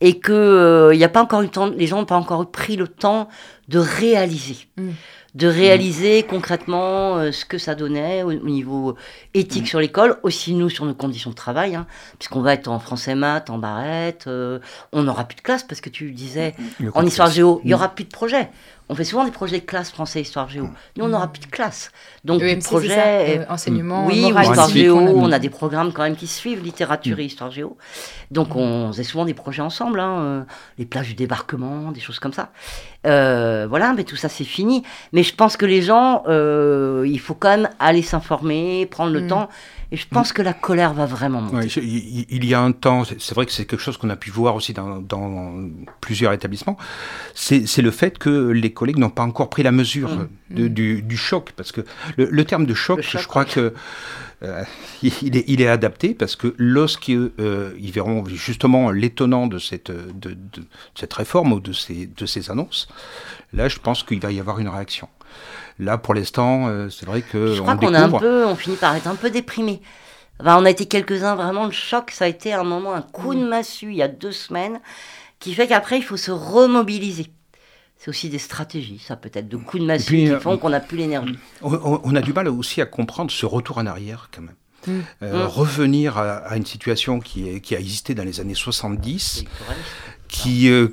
[0.00, 2.74] et que il a pas encore eu le temps, les gens n'ont pas encore pris
[2.74, 3.28] le temps
[3.68, 4.88] de réaliser, Mm.
[5.34, 8.96] De réaliser concrètement euh, ce que ça donnait au, au niveau
[9.34, 11.86] éthique sur l'école, aussi nous sur nos conditions de travail, hein,
[12.18, 14.58] puisqu'on va être en français maths, en barrette, euh,
[14.92, 17.72] on n'aura plus de classe parce que tu disais le en histoire géo, il n'y
[17.72, 17.74] Mm.
[17.74, 18.48] aura plus de projet.
[18.92, 20.68] On fait souvent des projets de classe français histoire géo.
[20.96, 21.92] Nous, on n'aura plus de classe.
[22.24, 22.88] Donc, plus EMC, de c'est projet.
[22.88, 26.02] ça, et- euh, enseignement, oui, moral, histoire géo, on a- on a des programmes quand
[26.02, 27.76] même qui suivent, littérature et histoire géo.
[28.32, 29.70] Donc, on faisait souvent des projets ensemble.
[29.80, 30.42] semble, hein, euh,
[30.78, 32.50] les plages du débarquement, des choses comme ça.
[33.06, 34.82] Euh, voilà, mais tout ça c'est fini.
[35.12, 39.22] Mais je pense que les gens, euh, il faut quand même aller s'informer, prendre le
[39.22, 39.26] Mm.
[39.28, 39.48] temps.
[39.92, 41.56] Et je pense que la colère va vraiment monter.
[41.56, 44.30] Ouais, il, y a un temps, c'est vrai que c'est quelque chose qu'on a pu
[44.30, 45.52] voir aussi dans, dans
[46.00, 46.76] plusieurs établissements,
[47.34, 50.28] c'est c'est le fait que les collègues n'ont pas encore pris la mesure Mm.
[50.56, 51.52] de- du, du choc.
[51.52, 51.82] Parce que
[52.16, 53.72] le, le terme de choc, je crois que
[54.42, 54.64] euh,
[55.02, 59.90] il, est, il est adapté parce que lorsqu'ils euh, ils verront justement l'étonnant de cette,
[59.90, 60.64] de, de- de
[60.94, 62.88] cette réforme ou de ces, de ces annonces,
[63.52, 65.08] là je pense qu'il va y avoir une réaction.
[65.78, 68.76] Là pour l'instant, euh, c'est vrai que Je crois on qu'on un peu, on finit
[68.76, 69.80] par être un peu déprimé.
[70.40, 73.34] Enfin, on a été quelques-uns vraiment le choc, ça a été un moment, un coup
[73.34, 74.80] de massue il y a deux semaines,
[75.38, 77.26] qui fait qu'après il faut se remobiliser.
[78.02, 80.56] C'est aussi des stratégies, ça peut être de coups de massue puis, qui euh, font
[80.56, 81.36] qu'on n'a plus l'énergie.
[81.60, 84.54] On, a du mal aussi à comprendre ce retour en arrière quand même.
[84.86, 85.04] Mm.
[85.22, 85.48] Euh, Mm.
[85.48, 89.90] Revenir à, à une situation qui, est, qui a existé dans les années 70, Électoraliste.
[90.30, 90.88] Qui, euh,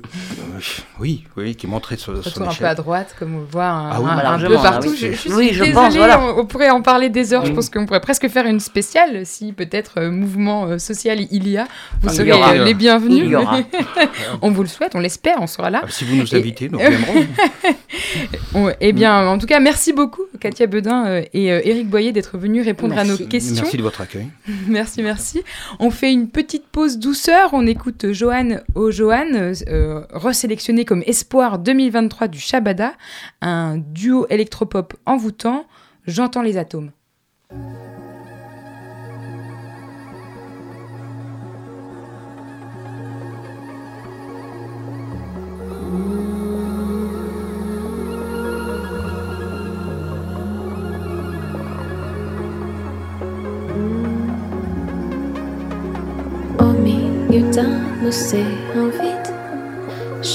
[0.98, 3.90] oui, oui, qui montrait son, son Retour un peu à droite, comme on voit un,
[3.90, 4.88] Ah oui, un- un peu partout.
[4.90, 4.96] oui.
[5.00, 6.20] Je, je suis Oui, je désolée, pense, voilà.
[6.20, 7.46] on, on pourrait en parler des heures.
[7.46, 7.54] Je Mm.
[7.54, 11.56] pense qu'on pourrait presque faire une spéciale si peut-être euh, mouvement euh, social il y
[11.56, 11.68] a.
[12.02, 12.50] Vous y serez aura.
[12.54, 13.22] euh, les bienvenus.
[13.24, 13.60] Il y aura.
[14.42, 15.82] on vous le souhaite, on l'espère, on sera là.
[15.84, 17.26] Ah, si vous nous Et- invitez, nous reviendrons.
[18.54, 22.12] On- eh bien, en tout cas, merci beaucoup, Katia Bedin euh, et euh, Éric Boyer,
[22.12, 23.62] d'être venus répondre à nos questions.
[23.62, 24.28] Merci de votre accueil.
[24.66, 25.42] Merci, merci.
[25.78, 27.50] On fait une petite pause douceur.
[27.52, 28.90] On écoute Johan au
[29.32, 32.92] Johan, euh, resélectionné comme espoir 2023 du Shabada,
[33.40, 35.66] un duo électropop envoûtant.
[36.06, 36.90] J'entends les atomes.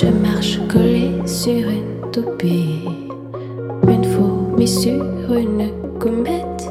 [0.03, 2.83] Je marche collé sur une toupie.
[3.87, 6.63] Une fourmi sur une comète,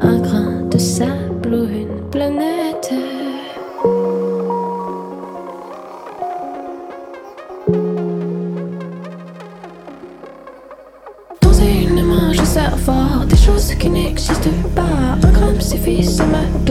[0.00, 2.92] un grain de sable ou une planète.
[11.42, 14.82] Dans une main, je sers fort des choses qui n'existent pas.
[15.22, 16.06] Un gramme suffit.
[16.08, 16.16] Une
[16.64, 16.69] goutte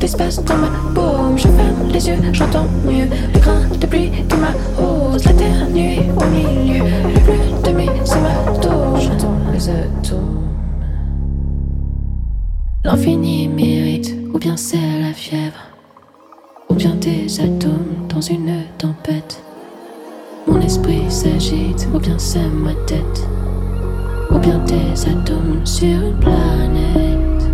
[0.00, 1.36] d'espace dans ma paume.
[1.36, 5.24] Je ferme les yeux, j'entends mieux les grains de pluie qui m'arrosent.
[5.26, 6.82] La terre nuit au milieu.
[7.14, 8.98] Le plus de mes hématomes.
[8.98, 10.38] J'entends les atomes.
[12.82, 15.60] L'infini mérite, ou bien c'est la fièvre,
[16.70, 19.42] ou bien des atomes dans une tempête.
[20.46, 23.28] Mon esprit s'agite, ou bien c'est ma tête,
[24.30, 27.50] ou bien des atomes sur une planète.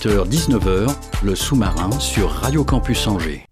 [0.00, 3.44] 18h-19h, le sous-marin sur Radio Campus Angers.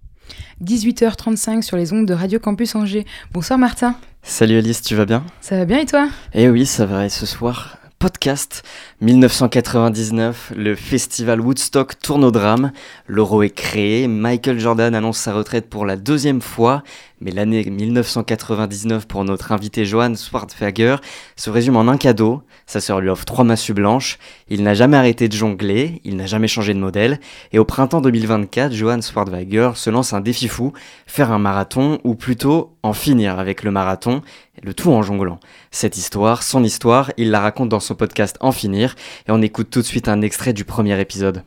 [0.64, 3.04] 18h35 sur les ondes de Radio Campus Angers.
[3.34, 3.96] Bonsoir Martin.
[4.22, 5.22] Salut Alice, tu vas bien?
[5.42, 6.08] Ça va bien et toi?
[6.32, 7.04] Eh oui, ça va.
[7.04, 8.62] Et ce soir, podcast
[9.02, 12.72] 1999, le festival Woodstock tourne au drame.
[13.08, 16.82] L'euro est créé, Michael Jordan annonce sa retraite pour la deuxième fois,
[17.20, 20.96] mais l'année 1999 pour notre invité Johan Swartwager
[21.36, 22.42] se résume en un cadeau.
[22.66, 24.18] Sa sœur lui offre trois massues blanches.
[24.48, 27.20] Il n'a jamais arrêté de jongler, il n'a jamais changé de modèle.
[27.52, 30.72] Et au printemps 2024, Johan Swartwager se lance un défi fou,
[31.06, 34.22] faire un marathon, ou plutôt en finir avec le marathon,
[34.62, 35.40] le tout en jonglant.
[35.70, 38.94] Cette histoire, son histoire, il la raconte dans son podcast En finir,
[39.26, 41.42] et on écoute tout de suite un extrait du premier épisode.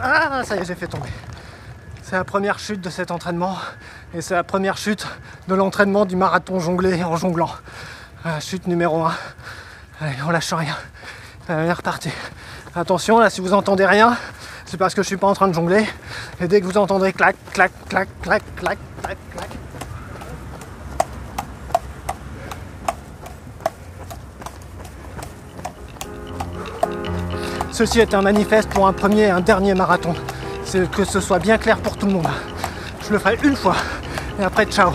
[0.00, 1.08] Ah, ça y est, j'ai fait tomber.
[2.02, 3.56] C'est la première chute de cet entraînement
[4.14, 5.06] et c'est la première chute
[5.48, 7.50] de l'entraînement du marathon jonglé en jonglant.
[8.24, 9.12] Ah, chute numéro 1.
[10.00, 10.76] Allez, on lâche rien.
[11.48, 12.10] Allez, reparti.
[12.74, 14.16] Attention, là, si vous entendez rien,
[14.64, 15.86] c'est parce que je suis pas en train de jongler.
[16.40, 19.48] Et dès que vous entendrez clac, clac, clac, clac, clac, clac, clac.
[27.70, 30.14] Ceci est un manifeste pour un premier et un dernier marathon.
[30.64, 32.28] C'est que ce soit bien clair pour tout le monde.
[33.08, 33.74] Je le ferai une fois
[34.38, 34.92] et après ciao.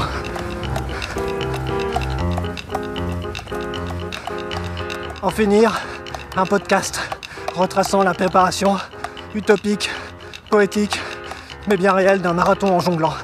[5.24, 5.82] En finir,
[6.36, 7.00] un podcast
[7.56, 8.78] retraçant la préparation
[9.34, 9.90] utopique,
[10.52, 11.00] poétique,
[11.68, 13.16] mais bien réelle d'un marathon en jonglant.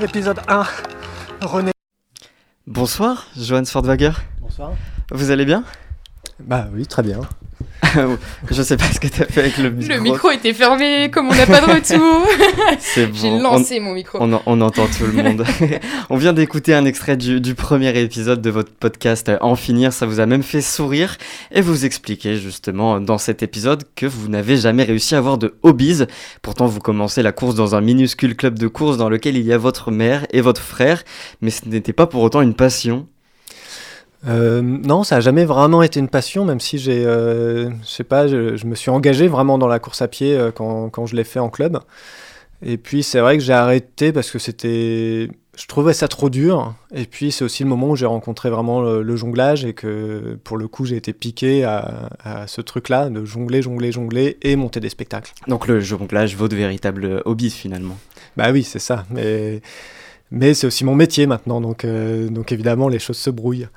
[0.00, 0.64] Épisode 1,
[1.42, 1.70] René.
[2.66, 4.10] Bonsoir, Johan Swartwager.
[4.40, 4.72] Bonsoir.
[5.12, 5.62] Vous allez bien?
[6.40, 7.20] Bah oui, très bien.
[8.50, 9.94] Je sais pas ce que tu as fait avec le micro.
[9.94, 12.26] Le micro était fermé, comme on n'a pas de retour.
[12.78, 13.14] C'est bon.
[13.14, 14.18] J'ai lancé mon micro.
[14.20, 15.44] On, on, entend tout le monde.
[16.10, 20.06] on vient d'écouter un extrait du, du, premier épisode de votre podcast En finir, ça
[20.06, 21.16] vous a même fait sourire.
[21.52, 25.54] Et vous expliquez justement dans cet épisode que vous n'avez jamais réussi à avoir de
[25.62, 26.04] hobbies.
[26.42, 29.52] Pourtant, vous commencez la course dans un minuscule club de course dans lequel il y
[29.52, 31.04] a votre mère et votre frère.
[31.40, 33.06] Mais ce n'était pas pour autant une passion.
[34.26, 38.04] Euh, non, ça n'a jamais vraiment été une passion, même si j'ai, euh, je sais
[38.04, 41.06] pas, je, je, me suis engagé vraiment dans la course à pied euh, quand, quand,
[41.06, 41.78] je l'ai fait en club.
[42.62, 46.74] Et puis c'est vrai que j'ai arrêté parce que c'était, je trouvais ça trop dur.
[46.92, 50.36] Et puis c'est aussi le moment où j'ai rencontré vraiment le, le, jonglage et que
[50.42, 54.56] pour le coup j'ai été piqué à, à ce truc-là de jongler, jongler, jongler et
[54.56, 55.32] monter des spectacles.
[55.46, 57.96] Donc le jonglage, votre véritable hobby finalement.
[58.36, 59.06] Bah oui, c'est ça.
[59.10, 59.60] Mais
[60.32, 63.68] mais c'est aussi mon métier maintenant, donc donc évidemment les choses se brouillent.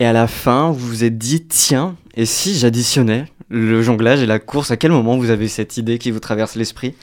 [0.00, 4.26] Et à la fin, vous vous êtes dit, tiens, et si j'additionnais le jonglage et
[4.26, 6.94] la course À quel moment vous avez cette idée qui vous traverse l'esprit?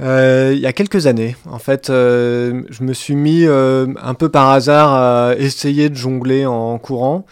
[0.00, 4.14] Euh, il y a quelques années, en fait, euh, je me suis mis euh, un
[4.14, 7.24] peu par hasard à essayer de jongler en courant.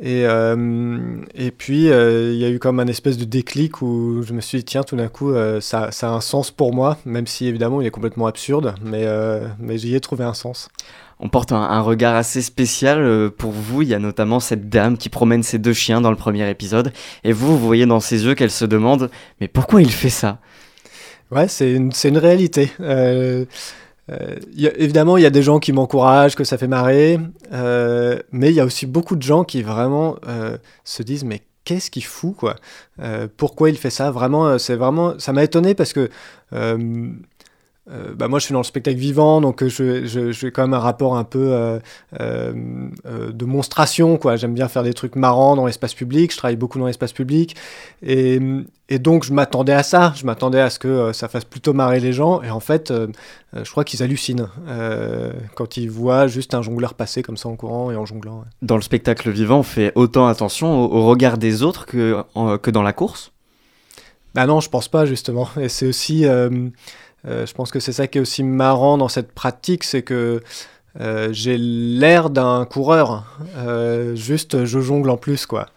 [0.00, 4.40] Et, et puis, il y a eu comme un espèce de déclic où je me
[4.40, 7.46] suis dit, tiens, tout d'un coup, ça, ça, a un sens pour moi, même si
[7.46, 9.06] évidemment il est complètement absurde, mais,
[9.58, 10.68] mais j'y ai trouvé un sens
[11.24, 13.80] on porte un, regard assez spécial euh, pour vous.
[13.80, 16.92] Il y a notamment cette dame qui promène ses deux chiens dans le premier épisode.
[17.24, 19.10] Et vous, vous voyez dans ses yeux qu'elle se demande
[19.40, 20.38] Mais pourquoi il fait ça?
[21.30, 22.70] Ouais, c'est une, une, réalité.
[22.80, 23.46] Euh,
[24.12, 27.18] euh, évidemment, il y a des gens qui m'encouragent, que ça fait marrer.
[27.50, 30.16] Mais il y a aussi beaucoup de gens qui vraiment
[30.84, 32.56] se disent Mais qu'est-ce qu'il fout quoi?
[33.38, 34.10] Pourquoi il fait ça?
[34.10, 35.18] Vraiment, c'est vraiment.
[35.18, 36.10] Ça m'a étonné parce que.
[37.90, 40.72] Euh, bah moi, je suis dans le spectacle vivant, donc je, je, j'ai quand même
[40.72, 41.78] un rapport un peu euh,
[42.18, 42.52] euh,
[43.30, 44.16] de monstration.
[44.16, 44.36] Quoi.
[44.36, 46.32] J'aime bien faire des trucs marrants dans l'espace public.
[46.32, 47.56] Je travaille beaucoup dans l'espace public.
[48.02, 48.40] Et,
[48.88, 50.14] et donc, je m'attendais à ça.
[50.16, 52.40] Je m'attendais à ce que ça fasse plutôt marrer les gens.
[52.40, 52.90] Et en fait,
[53.52, 54.48] je crois qu'ils hallucinent
[55.54, 58.38] quand ils voient juste un jongleur passer comme ça en courant et en jonglant.
[58.38, 58.46] Ouais.
[58.62, 62.56] Dans le spectacle vivant, on fait autant attention au, au regard des autres que, en,
[62.56, 63.30] que dans la course?
[64.34, 65.48] Bah non, je pense pas, justement.
[65.60, 66.24] Et c'est aussi...
[67.26, 70.42] Euh, je pense que c'est ça qui est aussi marrant dans cette pratique, c'est que
[71.00, 73.24] euh, j'ai l'air d'un coureur,
[73.56, 75.68] euh, juste je jongle en plus, quoi.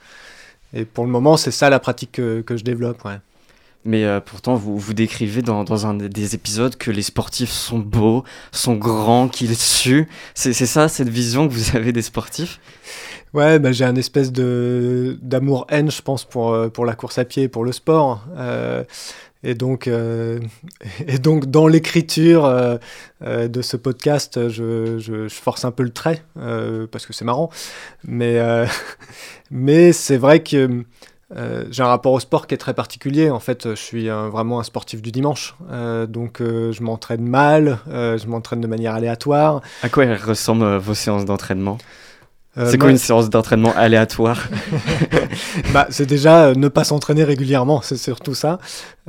[0.74, 3.18] Et pour le moment, c'est ça la pratique que, que je développe, ouais.
[3.86, 7.80] Mais euh, pourtant, vous, vous décrivez dans, dans, un des épisodes que les sportifs sont
[7.80, 10.08] beaux, sont grands, qu'ils suent.
[10.34, 12.60] C'est ça, cette vision que vous avez des sportifs?
[13.34, 17.48] Ouais, bah, j'ai un espèce d'amour-haine, je pense, pour, pour la course à pied et
[17.48, 18.26] pour le sport.
[18.36, 18.84] Euh,
[19.44, 20.40] et donc, euh,
[21.08, 22.78] et donc dans l'écriture euh,
[23.24, 26.24] euh, de ce podcast, je, je, je, force un peu le trait,
[26.92, 27.50] parce que c'est marrant.
[28.06, 28.40] Mais,
[29.52, 30.84] mais c'est vrai que
[31.70, 33.30] j'ai un rapport au sport qui est très particulier.
[33.30, 35.56] En fait, je suis un- vraiment un sportif du dimanche.
[36.10, 39.62] Donc, je m'entraîne mal, je m'entraîne de manière aléatoire.
[39.84, 41.78] À quoi ressemblent vos séances d'entraînement?
[42.56, 44.48] C'est moi- quoi une séance d'entraînement aléatoire?
[45.74, 48.60] Bah, c'est déjà euh, ne pas s'entraîner régulièrement, c'est surtout ça.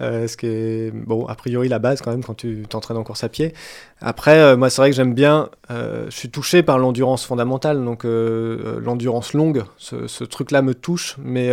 [0.00, 3.04] Euh, ce qui est, bon, a priori, la base quand même quand tu t'entraînes en
[3.04, 3.52] course à pied.
[4.00, 7.84] Après, euh, moi, c'est vrai que j'aime bien, euh, je suis touché par l'endurance fondamentale,
[7.84, 11.16] donc l'endurance longue, ce, truc-là me touche.
[11.22, 11.50] Mais,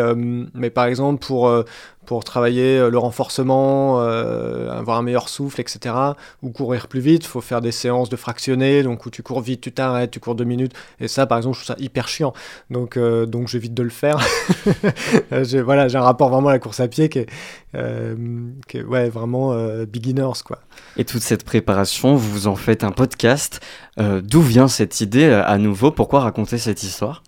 [0.54, 1.52] mais par exemple, pour,
[2.06, 5.96] pour travailler le renforcement, avoir un meilleur souffle, etc.,
[6.43, 9.41] ou courir plus vite, il faut faire des séances de fractionnés, donc où tu cours
[9.41, 10.74] vite, tu t'arrêtes, tu cours deux minutes.
[11.00, 12.34] Et ça, par exemple, je trouve ça hyper chiant.
[12.70, 14.20] Donc, donc j'évite de le faire.
[15.66, 17.28] Voilà, j'ai un rapport vraiment à la course à pied qui est,
[17.76, 18.16] euh,
[18.88, 20.42] ouais, vraiment euh, beginners.
[20.44, 20.60] Quoi.
[20.98, 23.60] Et toute cette préparation, vous en faites un podcast.
[24.00, 25.92] Euh, D'où vient cette idée à nouveau?
[25.92, 27.24] Pourquoi raconter cette histoire?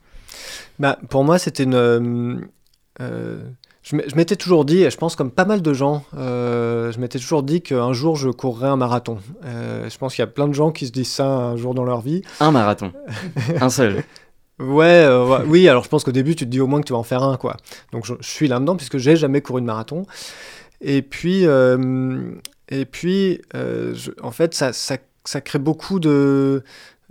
[0.80, 2.48] Bah, pour moi, c'était une.
[3.00, 7.44] je m'étais toujours dit, et je pense comme pas mal de gens, je m'étais toujours
[7.44, 9.18] dit qu'un jour je courrais un marathon.
[9.44, 11.86] Je pense qu'il y a plein de gens qui se disent ça un jour dans
[11.86, 12.22] leur vie.
[12.40, 12.94] Un marathon.
[13.60, 14.04] un seul.
[14.60, 16.88] Ouais, euh, ouais, oui, alors je pense qu'au début, tu te dis au moins que
[16.88, 17.58] tu vas en faire un, quoi.
[17.92, 20.06] Donc je, suis là-dedans, puisque j'ai jamais couru de marathon.
[20.82, 22.32] Et puis, euh,
[22.70, 26.64] et puis euh, en fait, ça, ça, ça crée beaucoup de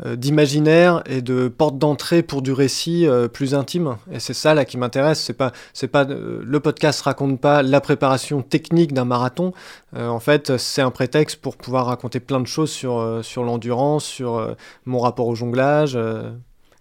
[0.05, 3.97] d'imaginaire et de portes d'entrée pour du récit plus intime.
[4.13, 5.19] Et c'est ça là qui m'intéresse.
[5.19, 9.55] C'est pas, c'est pas le podcast raconte pas la préparation technique d'un marathon.
[9.97, 14.55] En fait, c'est un prétexte pour pouvoir raconter plein de choses sur sur l'endurance, sur
[14.85, 15.99] mon rapport au jonglage.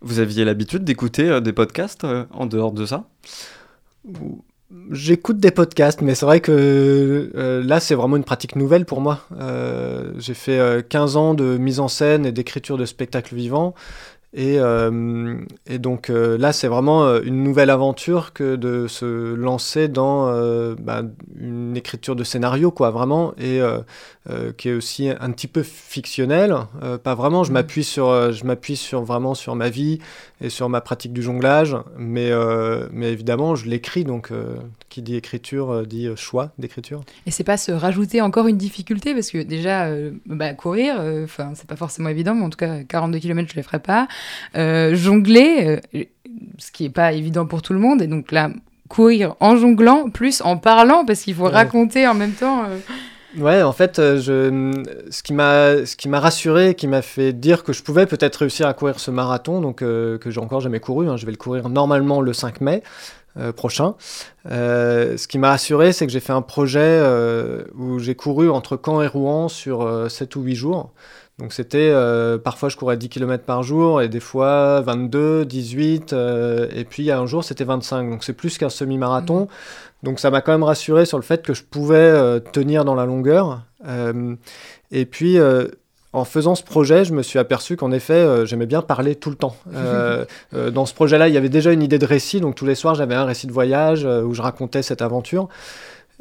[0.01, 3.07] Vous aviez l'habitude d'écouter euh, des podcasts euh, en dehors de ça?
[4.91, 8.99] J'écoute des podcasts, mais c'est vrai que euh, là, c'est vraiment une pratique nouvelle pour
[8.99, 9.21] moi.
[10.17, 13.73] J'ai fait euh, 15 ans de mise en scène et d'écriture de spectacles vivants.
[14.37, 19.33] Et, euh, et donc euh, là, c'est vraiment euh, une nouvelle aventure que de se
[19.33, 21.03] lancer dans euh, bah,
[21.39, 23.61] une écriture de scénario, quoi, vraiment, et
[24.57, 26.55] qui est aussi un petit peu fictionnel.
[26.83, 29.99] Euh, pas vraiment, je m'appuie sur, je m'appuie sur vraiment sur ma vie
[30.41, 32.31] et sur ma pratique du jonglage, mais,
[32.91, 34.31] mais évidemment, je l'écris, donc
[34.89, 37.03] qui dit écriture dit choix d'écriture.
[37.25, 39.89] Et c'est pas se rajouter encore une difficulté parce que déjà
[40.25, 43.63] bah, courir, enfin c'est pas forcément évident, mais en tout cas 42 km je les
[43.63, 44.07] ferai pas.
[44.55, 46.03] Euh, jongler, euh,
[46.57, 48.49] ce qui est pas évident pour tout le monde, et donc là
[48.87, 51.49] courir en jonglant plus en parlant parce qu'il faut Ouais.
[51.51, 52.65] raconter en même temps.
[52.65, 52.77] euh,
[53.37, 57.63] Ouais, en fait, je, ce qui m'a, ce qui m'a rassuré, qui m'a fait dire
[57.63, 60.79] que je pouvais peut-être réussir à courir ce marathon, donc euh, que j'ai encore jamais
[60.79, 61.09] couru.
[61.09, 62.81] hein, je vais le courir normalement le 5 mai
[63.37, 63.95] euh, prochain.
[64.49, 67.01] Euh, ce qui m'a rassuré, c'est que j'ai fait un projet
[67.77, 70.91] où j'ai couru entre Caen et Rouen sur euh, 7 ou 8 jours.
[71.39, 76.13] Donc c'était, euh, parfois je courais 10 km par jour et des fois 22, 18,
[76.13, 79.49] euh, et puis il y a un jour c'était 25, donc c'est plus qu'un semi-marathon.
[80.03, 82.95] Donc ça m'a quand même rassuré sur le fait que je pouvais euh, tenir dans
[82.95, 83.61] la longueur.
[84.91, 85.37] Et puis
[86.15, 89.29] en faisant ce projet, je me suis aperçu qu'en effet, euh, j'aimais bien parler tout
[89.29, 89.55] le temps.
[89.75, 92.65] Euh, euh, dans ce projet-là, il y avait déjà une idée de récit, donc tous
[92.65, 95.49] les soirs j'avais un récit de voyage où je racontais cette aventure.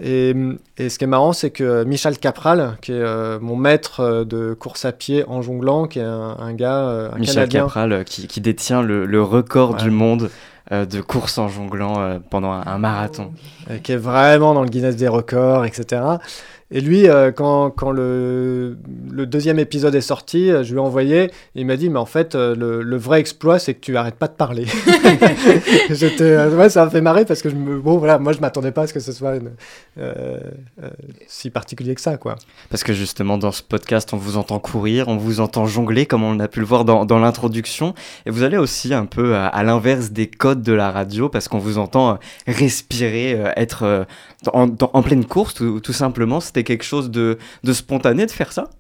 [0.02, 0.34] Et,
[0.76, 4.24] et ce qui est marrant, c'est que Michel Capral, qui est euh, mon maître euh,
[4.24, 7.60] de course à pied en jonglant, qui est un, un gars, euh, un Michel Canadien,
[7.64, 9.82] Capral, qui, qui détient le, le record Ouais.
[9.82, 10.30] du monde
[10.72, 13.32] euh, de course en jonglant pendant un, un marathon.
[13.84, 16.02] qui est vraiment dans le Guinness des records, etc.
[16.70, 18.76] Et lui, euh, quand, quand le,
[19.10, 22.06] le deuxième épisode est sorti, euh, je lui ai envoyé, il m'a dit, mais en
[22.06, 24.66] fait, euh, le, le vrai exploit, c'est que tu arrêtes pas de parler.
[26.20, 28.72] Euh, ouais, ça m'a fait marrer parce que je me, bon, voilà, moi, je m'attendais
[28.72, 29.52] pas à ce que ce soit une-
[29.98, 30.38] euh,
[30.82, 30.88] euh,
[31.26, 32.36] si particulier que ça, quoi.
[32.70, 36.22] Parce que justement, dans ce podcast, on vous entend courir, on vous entend jongler, comme
[36.22, 37.94] on a pu le voir dans, dans l'introduction.
[38.26, 41.48] Et vous allez aussi un peu à, à l'inverse des codes de la radio, parce
[41.48, 44.06] qu'on vous entend respirer, être
[44.52, 46.40] en, dans- en pleine course, tout, tout simplement.
[46.54, 48.70] C'était quelque chose de, de spontané de faire ça?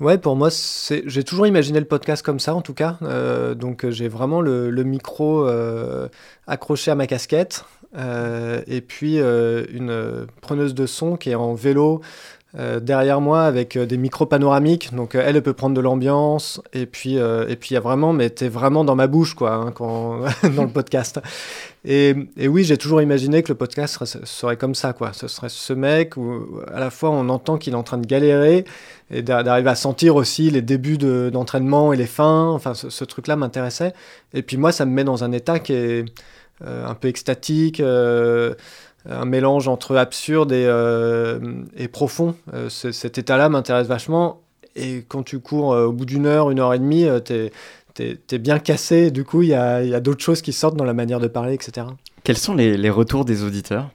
[0.00, 1.02] Ouais, pour moi, c'est...
[1.06, 2.98] j'ai toujours imaginé le podcast comme ça, en tout cas.
[3.00, 6.08] Euh, donc, euh, j'ai vraiment le, micro euh,
[6.46, 7.64] accroché à ma casquette.
[7.96, 12.02] et puis, une preneuse de son qui est en vélo
[12.54, 14.94] derrière moi avec des micros panoramiques.
[14.94, 16.60] Donc, elle, peut prendre de l'ambiance.
[16.74, 19.54] Et puis, et puis il y a vraiment, mais t'es vraiment dans ma bouche, quoi,
[19.54, 20.20] hein, quand...
[20.54, 21.18] dans le podcast.
[21.84, 22.14] Et,
[22.46, 25.12] oui, j'ai toujours imaginé que le podcast serait, comme ça, quoi.
[25.14, 28.06] Ce serait ce mec où, à la fois, on entend qu'il est en train de
[28.06, 28.64] galérer
[29.10, 32.48] et d'a- d'arriver à sentir aussi les débuts de- d'entraînement et les fins.
[32.50, 33.94] Enfin, ce, truc-là m'intéressait.
[34.34, 36.04] Et puis moi, ça me met dans un état qui est
[36.62, 38.54] euh, un peu extatique, euh,
[39.08, 41.38] un mélange entre absurde et, euh,
[41.78, 42.36] et profond.
[42.68, 44.42] Ce- cet état-là m'intéresse vachement.
[44.76, 47.50] Et quand tu cours au bout d'une heure, une heure et demie, euh, t'es
[47.94, 49.10] t'es- t'es bien cassé.
[49.10, 51.20] Du coup, il y a, il y a d'autres choses qui sortent dans la manière
[51.20, 51.86] de parler, etc.
[52.24, 53.90] Quels sont les, les retours des auditeurs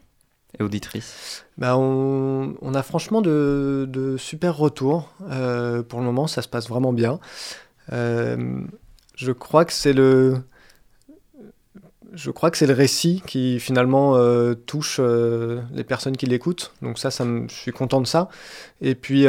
[0.59, 1.45] et auditrices?
[1.57, 5.13] Bah, on, on, a franchement de, de super retours.
[5.29, 7.19] Euh, pour le moment, ça se passe vraiment bien.
[7.91, 8.61] Euh,
[9.15, 10.37] je crois que c'est le,
[12.13, 16.73] je crois que c'est le récit qui finalement euh, touche les personnes qui l'écoutent.
[16.81, 18.29] Donc ça, ça me, je suis content de ça.
[18.81, 19.25] Et puis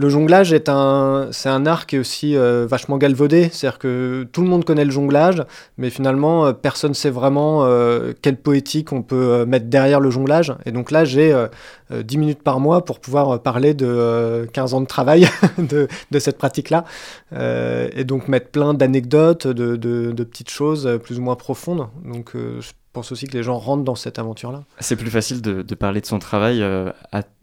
[0.00, 3.50] le jonglage est un, c'est un art qui est aussi euh, vachement galvaudé.
[3.52, 5.44] C'est-à-dire que tout le monde connaît le jonglage,
[5.76, 10.00] mais finalement euh, personne ne sait vraiment euh, quelle poétique on peut euh, mettre derrière
[10.00, 10.54] le jonglage.
[10.64, 11.48] Et donc là, j'ai euh,
[11.92, 15.28] euh, 10 minutes par mois pour pouvoir parler de euh, 15 ans de travail
[15.58, 15.86] de,
[16.18, 16.84] cette pratique-là.
[17.32, 21.88] Et donc mettre plein d'anecdotes, de, de- petites choses plus ou moins profondes.
[22.04, 24.62] Donc je pense aussi que les gens rentrent dans cette aventure-là.
[24.80, 26.64] C'est plus facile de, parler de son travail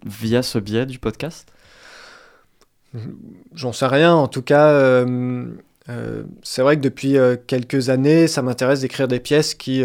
[0.05, 1.47] via ce biais du podcast?
[3.53, 4.13] J'en sais rien.
[4.13, 5.45] En tout cas, euh,
[5.89, 9.83] euh, c'est vrai que depuis euh, quelques années, ça m'intéresse d'écrire des pièces qui,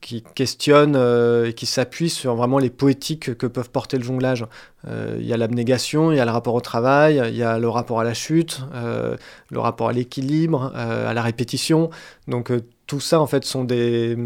[0.00, 0.96] qui questionnent
[1.46, 4.46] et qui s'appuient sur vraiment les poétiques que peuvent porter le jonglage.
[4.88, 7.68] Il y a l'abnégation, il y a le rapport au travail, il y a le
[7.68, 8.62] rapport à la chute,
[9.50, 11.90] le rapport à l'équilibre, à la répétition.
[12.28, 12.52] Donc
[12.92, 14.18] tout ça, en fait, sont des,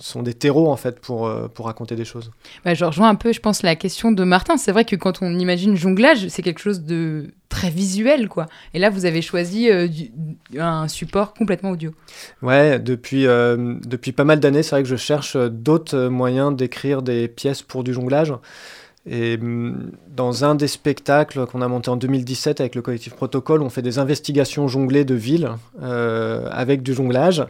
[0.00, 2.32] sont des terreaux, en fait, pour, euh, pour raconter des choses.
[2.64, 4.56] Bah, je rejoins un peu, je pense, la question de Martin.
[4.56, 8.46] C'est vrai que quand on imagine jonglage, c'est quelque chose de très visuel, quoi.
[8.74, 10.10] Et là, vous avez choisi euh, du-
[10.58, 11.92] un support complètement audio.
[12.42, 17.02] Ouais, depuis, euh, depuis pas mal d'années, c'est vrai que je cherche d'autres moyens d'écrire
[17.02, 18.32] des pièces pour du jonglage.
[19.10, 23.62] Et hum, dans un des spectacles qu'on a monté en 2017 avec le collectif Protocole,
[23.62, 25.50] on fait des investigations jonglées de villes
[25.82, 27.44] euh, avec du jonglage.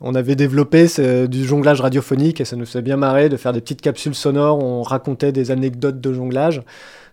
[0.00, 0.86] On avait développé
[1.28, 4.58] du jonglage radiophonique et ça nous fait bien marrer de faire des petites capsules sonores
[4.58, 6.62] où on racontait des anecdotes de jonglage.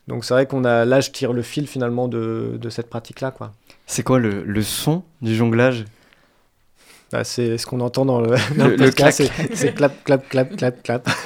[0.07, 3.33] Donc c'est vrai qu'on a là, je tire le fil finalement de, cette pratique-là.
[3.85, 5.85] C'est quoi le son du jonglage?
[7.11, 9.49] Bah, c'est ce qu'on entend dans le, dans Le- le le podcast, clac.
[9.53, 11.09] c'est- clap, clap, clap, clap, clap.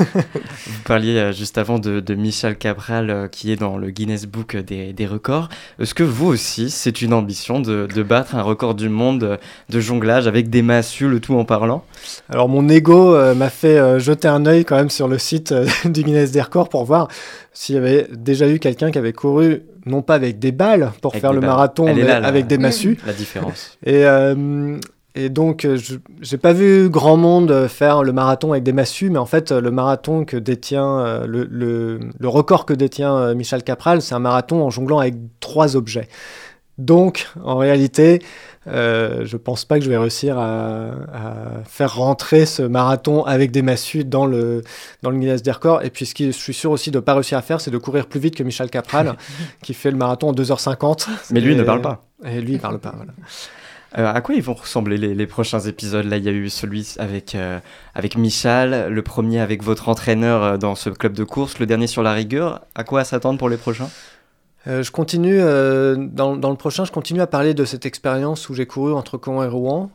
[0.65, 4.25] Vous parliez euh, juste avant de, de Michel Cabral euh, qui est dans le Guinness
[4.25, 5.49] Book des, des records.
[5.79, 9.37] Est-ce que vous aussi, c'est une ambition de, de battre un record du monde
[9.69, 11.83] de, jonglage avec des massues, le tout en parlant?
[12.29, 15.51] Alors mon ego euh, m'a fait euh, jeter un œil quand même sur le site
[15.51, 17.09] euh, du Guinness des records pour voir
[17.53, 21.11] s'il y avait déjà eu quelqu'un qui avait couru non pas avec des balles pour
[21.13, 21.49] Avec faire le balles.
[21.51, 22.97] marathon, Elle mais là, avec des massues.
[23.05, 23.77] La différence.
[23.85, 24.77] Et, euh,
[25.15, 28.73] et donc, euh, je j'ai pas vu grand monde euh, faire le marathon avec des
[28.73, 33.33] massues, mais en fait, euh, le marathon que détient, le, le, le record que détient
[33.33, 36.07] Michel Capral, c'est un marathon en jonglant avec trois objets.
[36.77, 38.21] Donc, en réalité,
[38.67, 43.51] euh, je pense pas que je vais réussir à, à faire rentrer ce marathon avec
[43.51, 44.61] des massues dans le,
[45.01, 45.83] dans le Guinness des records.
[45.85, 47.77] Et puis, ce que je suis sûr aussi de pas réussir à faire, c'est de
[47.77, 49.15] courir plus vite que Michel Capral,
[49.63, 51.07] qui fait le marathon en 2h50.
[51.31, 52.03] Mais lui Et- ne parle pas.
[52.25, 53.13] Et lui, il parle pas, voilà.
[53.97, 56.05] Euh, à quoi ils vont ressembler les, prochains épisodes?
[56.05, 57.59] Là, il y a eu celui avec, euh,
[57.93, 61.87] avec Michal, le premier avec votre entraîneur euh, dans ce club de course, le dernier
[61.87, 62.61] sur la rigueur.
[62.75, 63.89] À quoi s'attendre pour les prochains?
[64.67, 68.53] Euh, je continue, dans, dans le prochain, je continue à parler de cette expérience où
[68.53, 69.91] j'ai couru entre Caen et Rouen,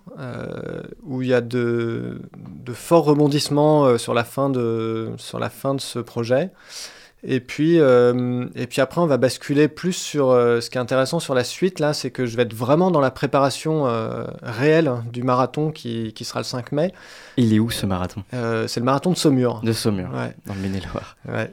[1.03, 2.22] où il y a de,
[2.64, 6.51] de forts rebondissements sur, la fin de, sur la fin de ce projet.
[7.23, 10.81] Et puis, euh, et puis après, on va basculer plus sur euh, ce qui est
[10.81, 14.25] intéressant sur la suite, là, c'est que je vais être vraiment dans la préparation euh,
[14.43, 16.93] réelle du marathon qui, qui sera le 5 mai.
[17.37, 18.23] Il est où ce marathon?
[18.33, 19.61] C'est le marathon de Saumur.
[19.62, 20.35] De Saumur, Ouais.
[20.47, 21.16] dans le Maine-et-Loire.
[21.29, 21.53] Ouais.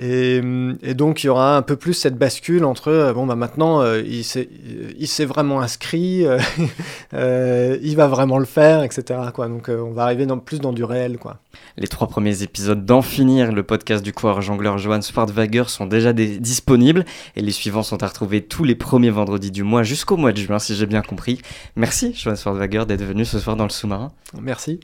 [0.00, 0.40] Et,
[0.82, 3.80] et donc il y aura un peu plus cette bascule entre euh, bon bah maintenant
[3.80, 6.38] euh, il s'est euh, il s'est vraiment inscrit, euh,
[7.14, 9.20] euh, il va vraiment le faire, etc.
[9.34, 9.48] Quoi.
[9.48, 11.38] Donc on va arriver dans, plus dans du réel quoi.
[11.78, 16.12] Les trois premiers épisodes d'En finir, le podcast du coureur jongleur Johan Swartwager, sont déjà
[16.12, 20.16] des- disponibles et les suivants sont à retrouver tous les premiers vendredis du mois jusqu'au
[20.16, 21.40] mois de juin, si j'ai bien compris.
[21.76, 24.12] Merci, Johan Swartwager, d'être venu ce soir dans le sous-marin.
[24.40, 24.80] Merci.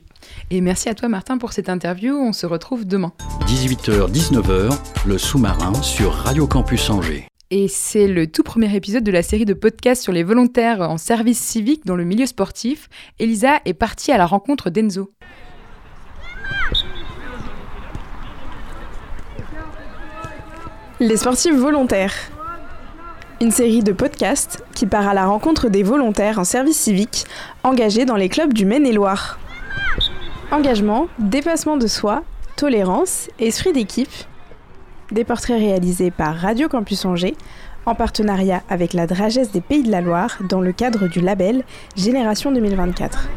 [0.49, 2.15] Et merci à toi, Martin, pour cette interview.
[2.15, 3.13] On se retrouve demain.
[3.47, 7.27] 18h-19h, le sous-marin sur Radio Campus Angers.
[7.55, 10.97] Et c'est le tout premier épisode de la série de podcasts sur les volontaires en
[10.97, 12.89] service civique dans le milieu sportif.
[13.19, 15.11] Elisa est partie à la rencontre d'Enzo.
[20.99, 22.15] Les sportifs volontaires.
[23.41, 27.25] Une série de podcasts qui part à la rencontre des volontaires en service civique
[27.63, 29.37] engagés dans les clubs du Maine-et-Loire.
[30.53, 32.21] Engagement, dépassement de soi,
[32.57, 34.11] tolérance, esprit d'équipe.
[35.11, 37.35] Des portraits réalisés par Radio Campus Angers
[37.87, 41.63] en partenariat avec la Dragesse des Pays de la Loire dans le cadre du label
[41.95, 43.29] Génération 2024.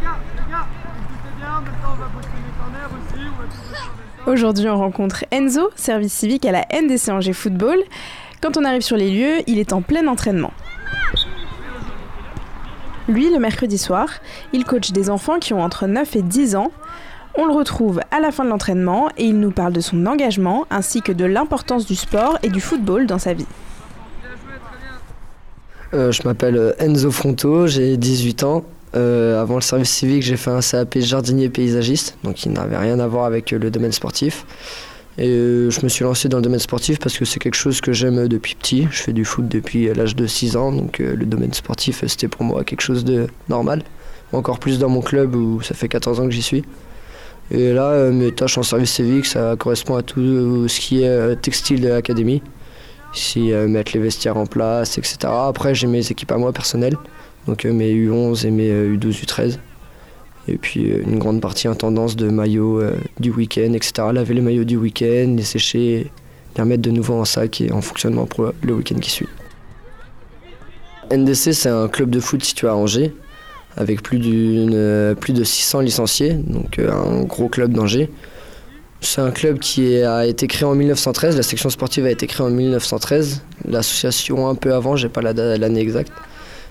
[4.26, 7.78] Aujourd'hui, on rencontre Enzo, service civique à la NDC Angers Football.
[8.42, 10.52] Quand on arrive sur les lieux, il est en plein entraînement.
[13.08, 14.08] Lui, le mercredi soir,
[14.52, 16.72] il coach des enfants qui ont entre 9 et 10 ans.
[17.36, 20.66] On le retrouve à la fin de l'entraînement et il nous parle de son engagement
[20.70, 23.46] ainsi que de l'importance du sport et du football dans sa vie.
[25.94, 28.64] Euh, je m'appelle euh, Enzo Fronto, j'ai 18 ans.
[28.94, 32.98] Euh, avant le service civique, j'ai fait un CAP jardinier paysagiste, donc il n'avait rien
[32.98, 34.46] à voir avec le domaine sportif.
[35.18, 37.92] Et je me suis lancé dans le domaine sportif parce que c'est quelque chose que
[37.92, 38.86] j'aime depuis petit.
[38.90, 42.44] Je fais du foot depuis l'âge de 6 ans, donc le domaine sportif c'était pour
[42.44, 43.82] moi quelque chose de normal.
[44.32, 46.64] Encore plus dans mon club où ça fait 14 ans que j'y suis.
[47.50, 51.80] Et là, mes tâches en service civique, ça correspond à tout ce qui est textile
[51.80, 52.42] de l'académie
[53.36, 55.18] euh, mettre les vestiaires en place, etc.
[55.24, 56.96] Après, j'ai mes équipes à moi personnelles,
[57.46, 59.58] donc euh, mes U11 et mes U12, euh, U13.
[60.48, 62.82] Et puis une grande partie intendance de maillots
[63.18, 64.08] du week-end, etc.
[64.12, 66.10] Laver les maillots du week-end, les sécher,
[66.56, 69.28] les remettre de nouveau en sac et en fonctionnement pour le week-end qui suit.
[71.12, 73.12] NDC, c'est un club de foot situé à Angers,
[73.76, 78.10] avec plus, plus de 600 licenciés, donc un gros club d'Angers.
[79.00, 81.36] C'est un club qui a été créé en 1913.
[81.36, 83.42] La section sportive a été créée en 1913.
[83.68, 86.12] L'association un peu avant, j'ai pas l'année exacte.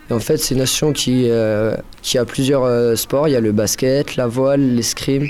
[0.09, 3.27] Et en fait, c'est une association qui, euh, qui a plusieurs euh, sports.
[3.27, 5.27] Il y a le basket, la voile, l'escrime,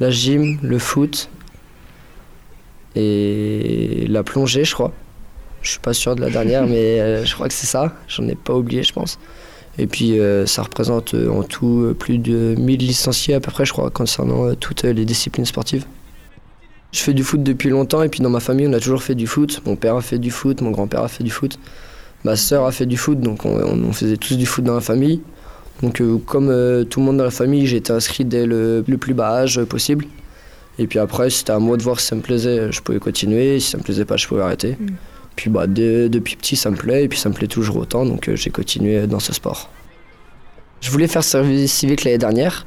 [0.00, 1.28] la gym, le foot
[2.96, 4.92] et la plongée, je crois.
[5.62, 7.94] Je suis pas sûr de la dernière, mais euh, je crois que c'est ça.
[8.08, 9.18] J'en ai pas oublié, je pense.
[9.78, 13.90] Et puis ça représente en tout plus de 1000 licenciés à peu près, je crois,
[13.90, 15.84] concernant toutes les disciplines sportives.
[16.92, 19.14] Je fais du foot depuis longtemps et puis dans ma famille on a toujours fait
[19.14, 19.60] du foot.
[19.66, 21.58] Mon père a fait du foot, mon grand-père a fait du foot,
[22.26, 25.20] ma soeur a fait du foot, donc on, faisait tous du foot dans la famille.
[25.82, 28.82] Donc euh, comme euh, tout le monde dans la famille, j'ai été inscrit dès le,
[29.00, 30.06] plus bas âge possible.
[30.80, 33.60] Et puis après, c'était à moi de voir si ça me plaisait, je pouvais continuer,
[33.60, 34.76] si ça me plaisait pas, je pouvais arrêter.
[34.78, 34.86] Mm.
[35.36, 38.28] Puis bah, depuis petit, ça me plaît, et puis ça me plaît toujours autant, donc
[38.28, 39.70] euh, j'ai continué dans ce sport.
[40.80, 42.66] Je voulais faire service civique l'année dernière,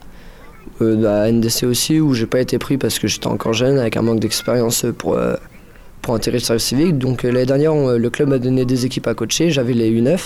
[0.82, 3.98] euh, à NDC aussi, où j'ai pas été pris parce que j'étais encore jeune, avec
[3.98, 5.36] un manque d'expérience pour, euh,
[6.10, 6.98] pour intégrer service civique.
[6.98, 10.20] Donc euh, l'année dernière, le club m'a donné des équipes à coacher, j'avais les U9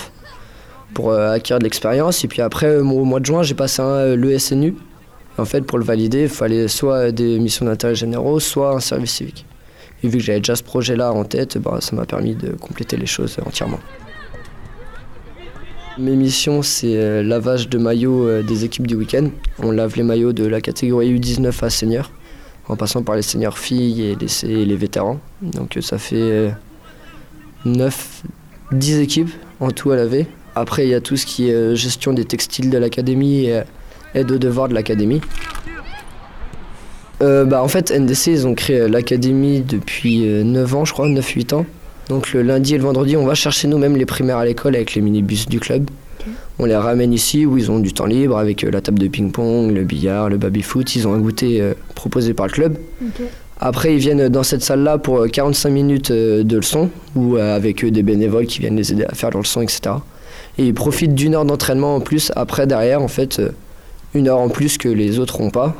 [0.94, 2.24] pour acquérir de l'expérience.
[2.24, 4.76] Et puis après, au mois de juin, j'ai passé un, le SNU.
[5.38, 9.12] En fait, pour le valider, il fallait soit des missions d'intérêt généraux, soit un service
[9.12, 9.46] civique.
[10.04, 12.96] Et vu que j'avais déjà ce projet-là en tête, bah, ça m'a permis de compléter
[12.96, 13.80] les choses entièrement.
[15.98, 19.28] Mes missions, c'est euh, lavage de maillots euh, des équipes du week-end.
[19.60, 22.10] On lave les maillots de la catégorie U19 à senior,
[22.68, 25.20] en passant par les seniors filles et les, vétérans.
[25.42, 26.54] Donc euh, ça fait
[27.66, 28.24] 9,
[28.72, 30.28] 10 équipes en tout à laver.
[30.56, 33.64] Après, il y a tout ce qui est gestion des textiles de l'académie et
[34.14, 35.22] aide aux devoirs de l'académie.
[37.20, 41.66] bah, en fait, NDC, ils ont créé l'académie depuis 9 ans, je crois, 9-8 ans.
[42.10, 44.94] Donc le lundi et le vendredi, on va chercher nous-mêmes les primaires à l'école avec
[44.94, 45.90] les minibus du club.
[46.60, 49.08] On les ramène ici où ils ont du temps libre avec euh, la table de
[49.08, 50.96] ping-pong, le billard, le baby-foot.
[50.96, 52.78] Ils ont un goûter euh, proposé par le club.
[53.60, 58.04] Après, ils viennent dans cette salle-là pour 45 euh, minutes de leçon ou avec des
[58.04, 59.96] bénévoles qui viennent les aider à faire leur leçon, etc.
[60.58, 63.42] Et ils profitent d'une heure d'entraînement en plus après, derrière, en fait,
[64.14, 65.76] une heure en plus que les autres n'ont pas.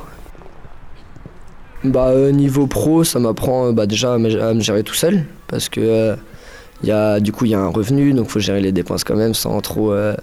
[1.84, 6.16] Bah, niveau pro, ça m'apprend bah, déjà à me, gérer tout seul parce que euh,
[6.82, 9.04] y a, du coup il y a un revenu donc il faut gérer les dépenses
[9.04, 10.16] quand même sans trop, euh,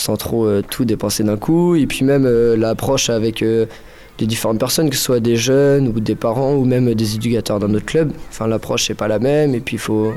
[0.00, 1.74] sans trop euh, tout dépenser d'un coup.
[1.74, 6.14] Et puis même l'approche avec les différentes personnes que ce soit des jeunes ou des
[6.14, 9.54] parents ou même des éducateurs dans notre club enfin l'approche n'est pas la même.
[9.54, 10.12] Et puis il faut,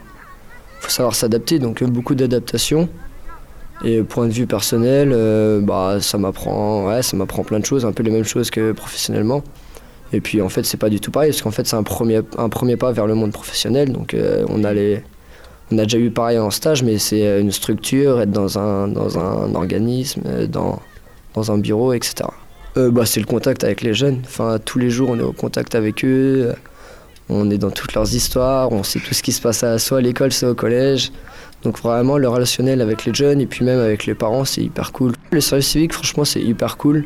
[0.88, 1.60] savoir s'adapter.
[1.60, 2.90] Donc beaucoup d'adaptation.
[3.86, 5.10] Et point de vue personnel
[5.64, 8.72] bah ça m'apprend ouais, ça m'apprend plein de choses un peu les mêmes choses que
[8.72, 9.44] professionnellement.
[10.14, 12.22] Et puis en fait, c'est pas du tout pareil, parce qu'en fait, c'est un premier,
[12.38, 13.92] un premier pas vers le monde professionnel.
[13.92, 15.02] Donc euh, on, a les,
[15.72, 19.18] on a déjà eu pareil en stage, mais c'est une structure, être dans un, dans
[19.18, 20.82] un organisme, euh, dans,
[21.34, 22.30] dans un bureau, etc.
[22.78, 24.22] Euh, bah, c'est le contact avec les jeunes.
[24.26, 26.54] Enfin, tous les jours, on est au contact avec eux.
[27.30, 30.00] On est dans toutes leurs histoires, on sait tout ce qui se passe à, soit
[30.00, 31.12] à l'école, soit au collège.
[31.64, 34.92] Donc vraiment, le relationnel avec les jeunes et puis même avec les parents, c'est hyper
[34.92, 35.14] cool.
[35.32, 37.06] Le service civique, franchement, c'est hyper cool.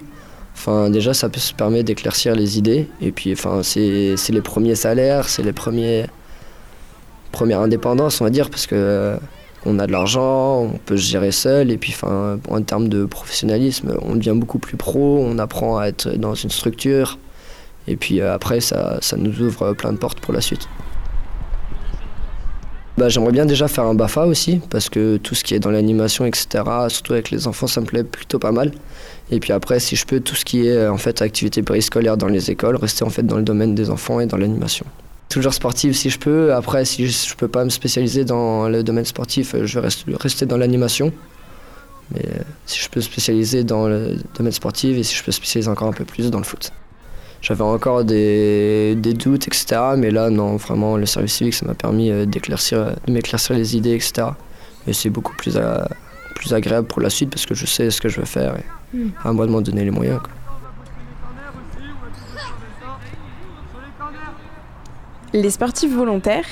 [0.55, 2.87] Enfin, déjà, ça peut se permettre d'éclaircir les idées.
[2.99, 6.07] Et puis, enfin, c'est les premiers salaires, c'est les premiers
[7.31, 9.17] premières indépendances, on va dire, parce que euh,
[9.65, 11.71] on a de l'argent, on peut se gérer seul.
[11.71, 16.09] Et puis, en termes de professionnalisme, on devient beaucoup plus pro, on apprend à être
[16.17, 17.17] dans une structure.
[17.87, 20.67] Et puis euh, après, ça, ça nous ouvre plein de portes pour la suite.
[22.97, 25.69] Bah, J'aimerais bien déjà faire un BAFA aussi, parce que tout ce qui est dans
[25.69, 28.71] l'animation, etc., surtout avec les enfants, ça me plaît plutôt pas mal.
[29.29, 32.27] Et puis après, si je peux, tout ce qui est en fait activité périscolaire dans
[32.27, 34.85] les écoles, rester en fait dans le domaine des enfants et dans l'animation.
[35.29, 36.53] Toujours sportive si je peux.
[36.53, 40.57] Après, si je peux pas me spécialiser dans le domaine sportif, je vais rester dans
[40.57, 41.11] l'animation.
[42.13, 42.23] Mais
[42.65, 45.93] si je peux spécialiser dans le domaine sportif et si je peux spécialiser encore un
[45.93, 46.71] peu plus dans le foot.
[47.41, 49.81] j'avais encore des, des, doutes, etc.
[49.97, 53.95] Mais là, non, vraiment, le service civique, ça m'a permis d'éclaircir, de m'éclaircir les idées,
[53.95, 54.29] etc.
[54.87, 55.59] Et c'est beaucoup plus,
[56.35, 58.97] plus agréable pour la suite parce que je sais ce que je veux faire et
[58.97, 59.11] mm.
[59.23, 60.21] à moi de m'en donner les moyens.
[65.33, 66.45] Les sportifs volontaires,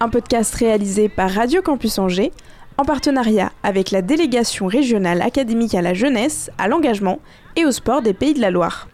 [0.00, 2.32] un podcast réalisé par Radio Campus Angers
[2.78, 7.20] en partenariat avec la délégation régionale académique à la jeunesse, à l'engagement
[7.54, 8.88] et au sport des Pays de la Loire.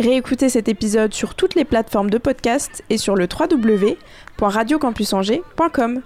[0.00, 6.02] Réécoutez cet épisode sur toutes les plateformes de podcast et sur le www.radiocampusangers.com.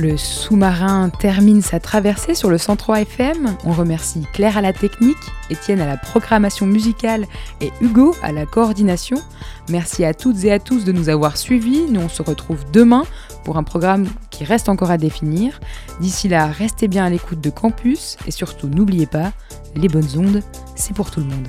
[0.00, 3.54] Le sous-marin termine sa traversée sur le 103 FM.
[3.66, 5.18] On remercie Claire à la technique,
[5.50, 7.26] Étienne à la programmation musicale
[7.60, 9.18] et Hugo à la coordination.
[9.68, 11.82] Merci à toutes et à tous de nous avoir suivis.
[11.90, 13.04] Nous, on se retrouve demain
[13.44, 15.60] pour un programme qui reste encore à définir.
[16.00, 19.32] D'ici là, restez bien à l'écoute de Campus et surtout n'oubliez pas,
[19.76, 20.42] les bonnes ondes,
[20.76, 21.48] c'est pour tout le monde.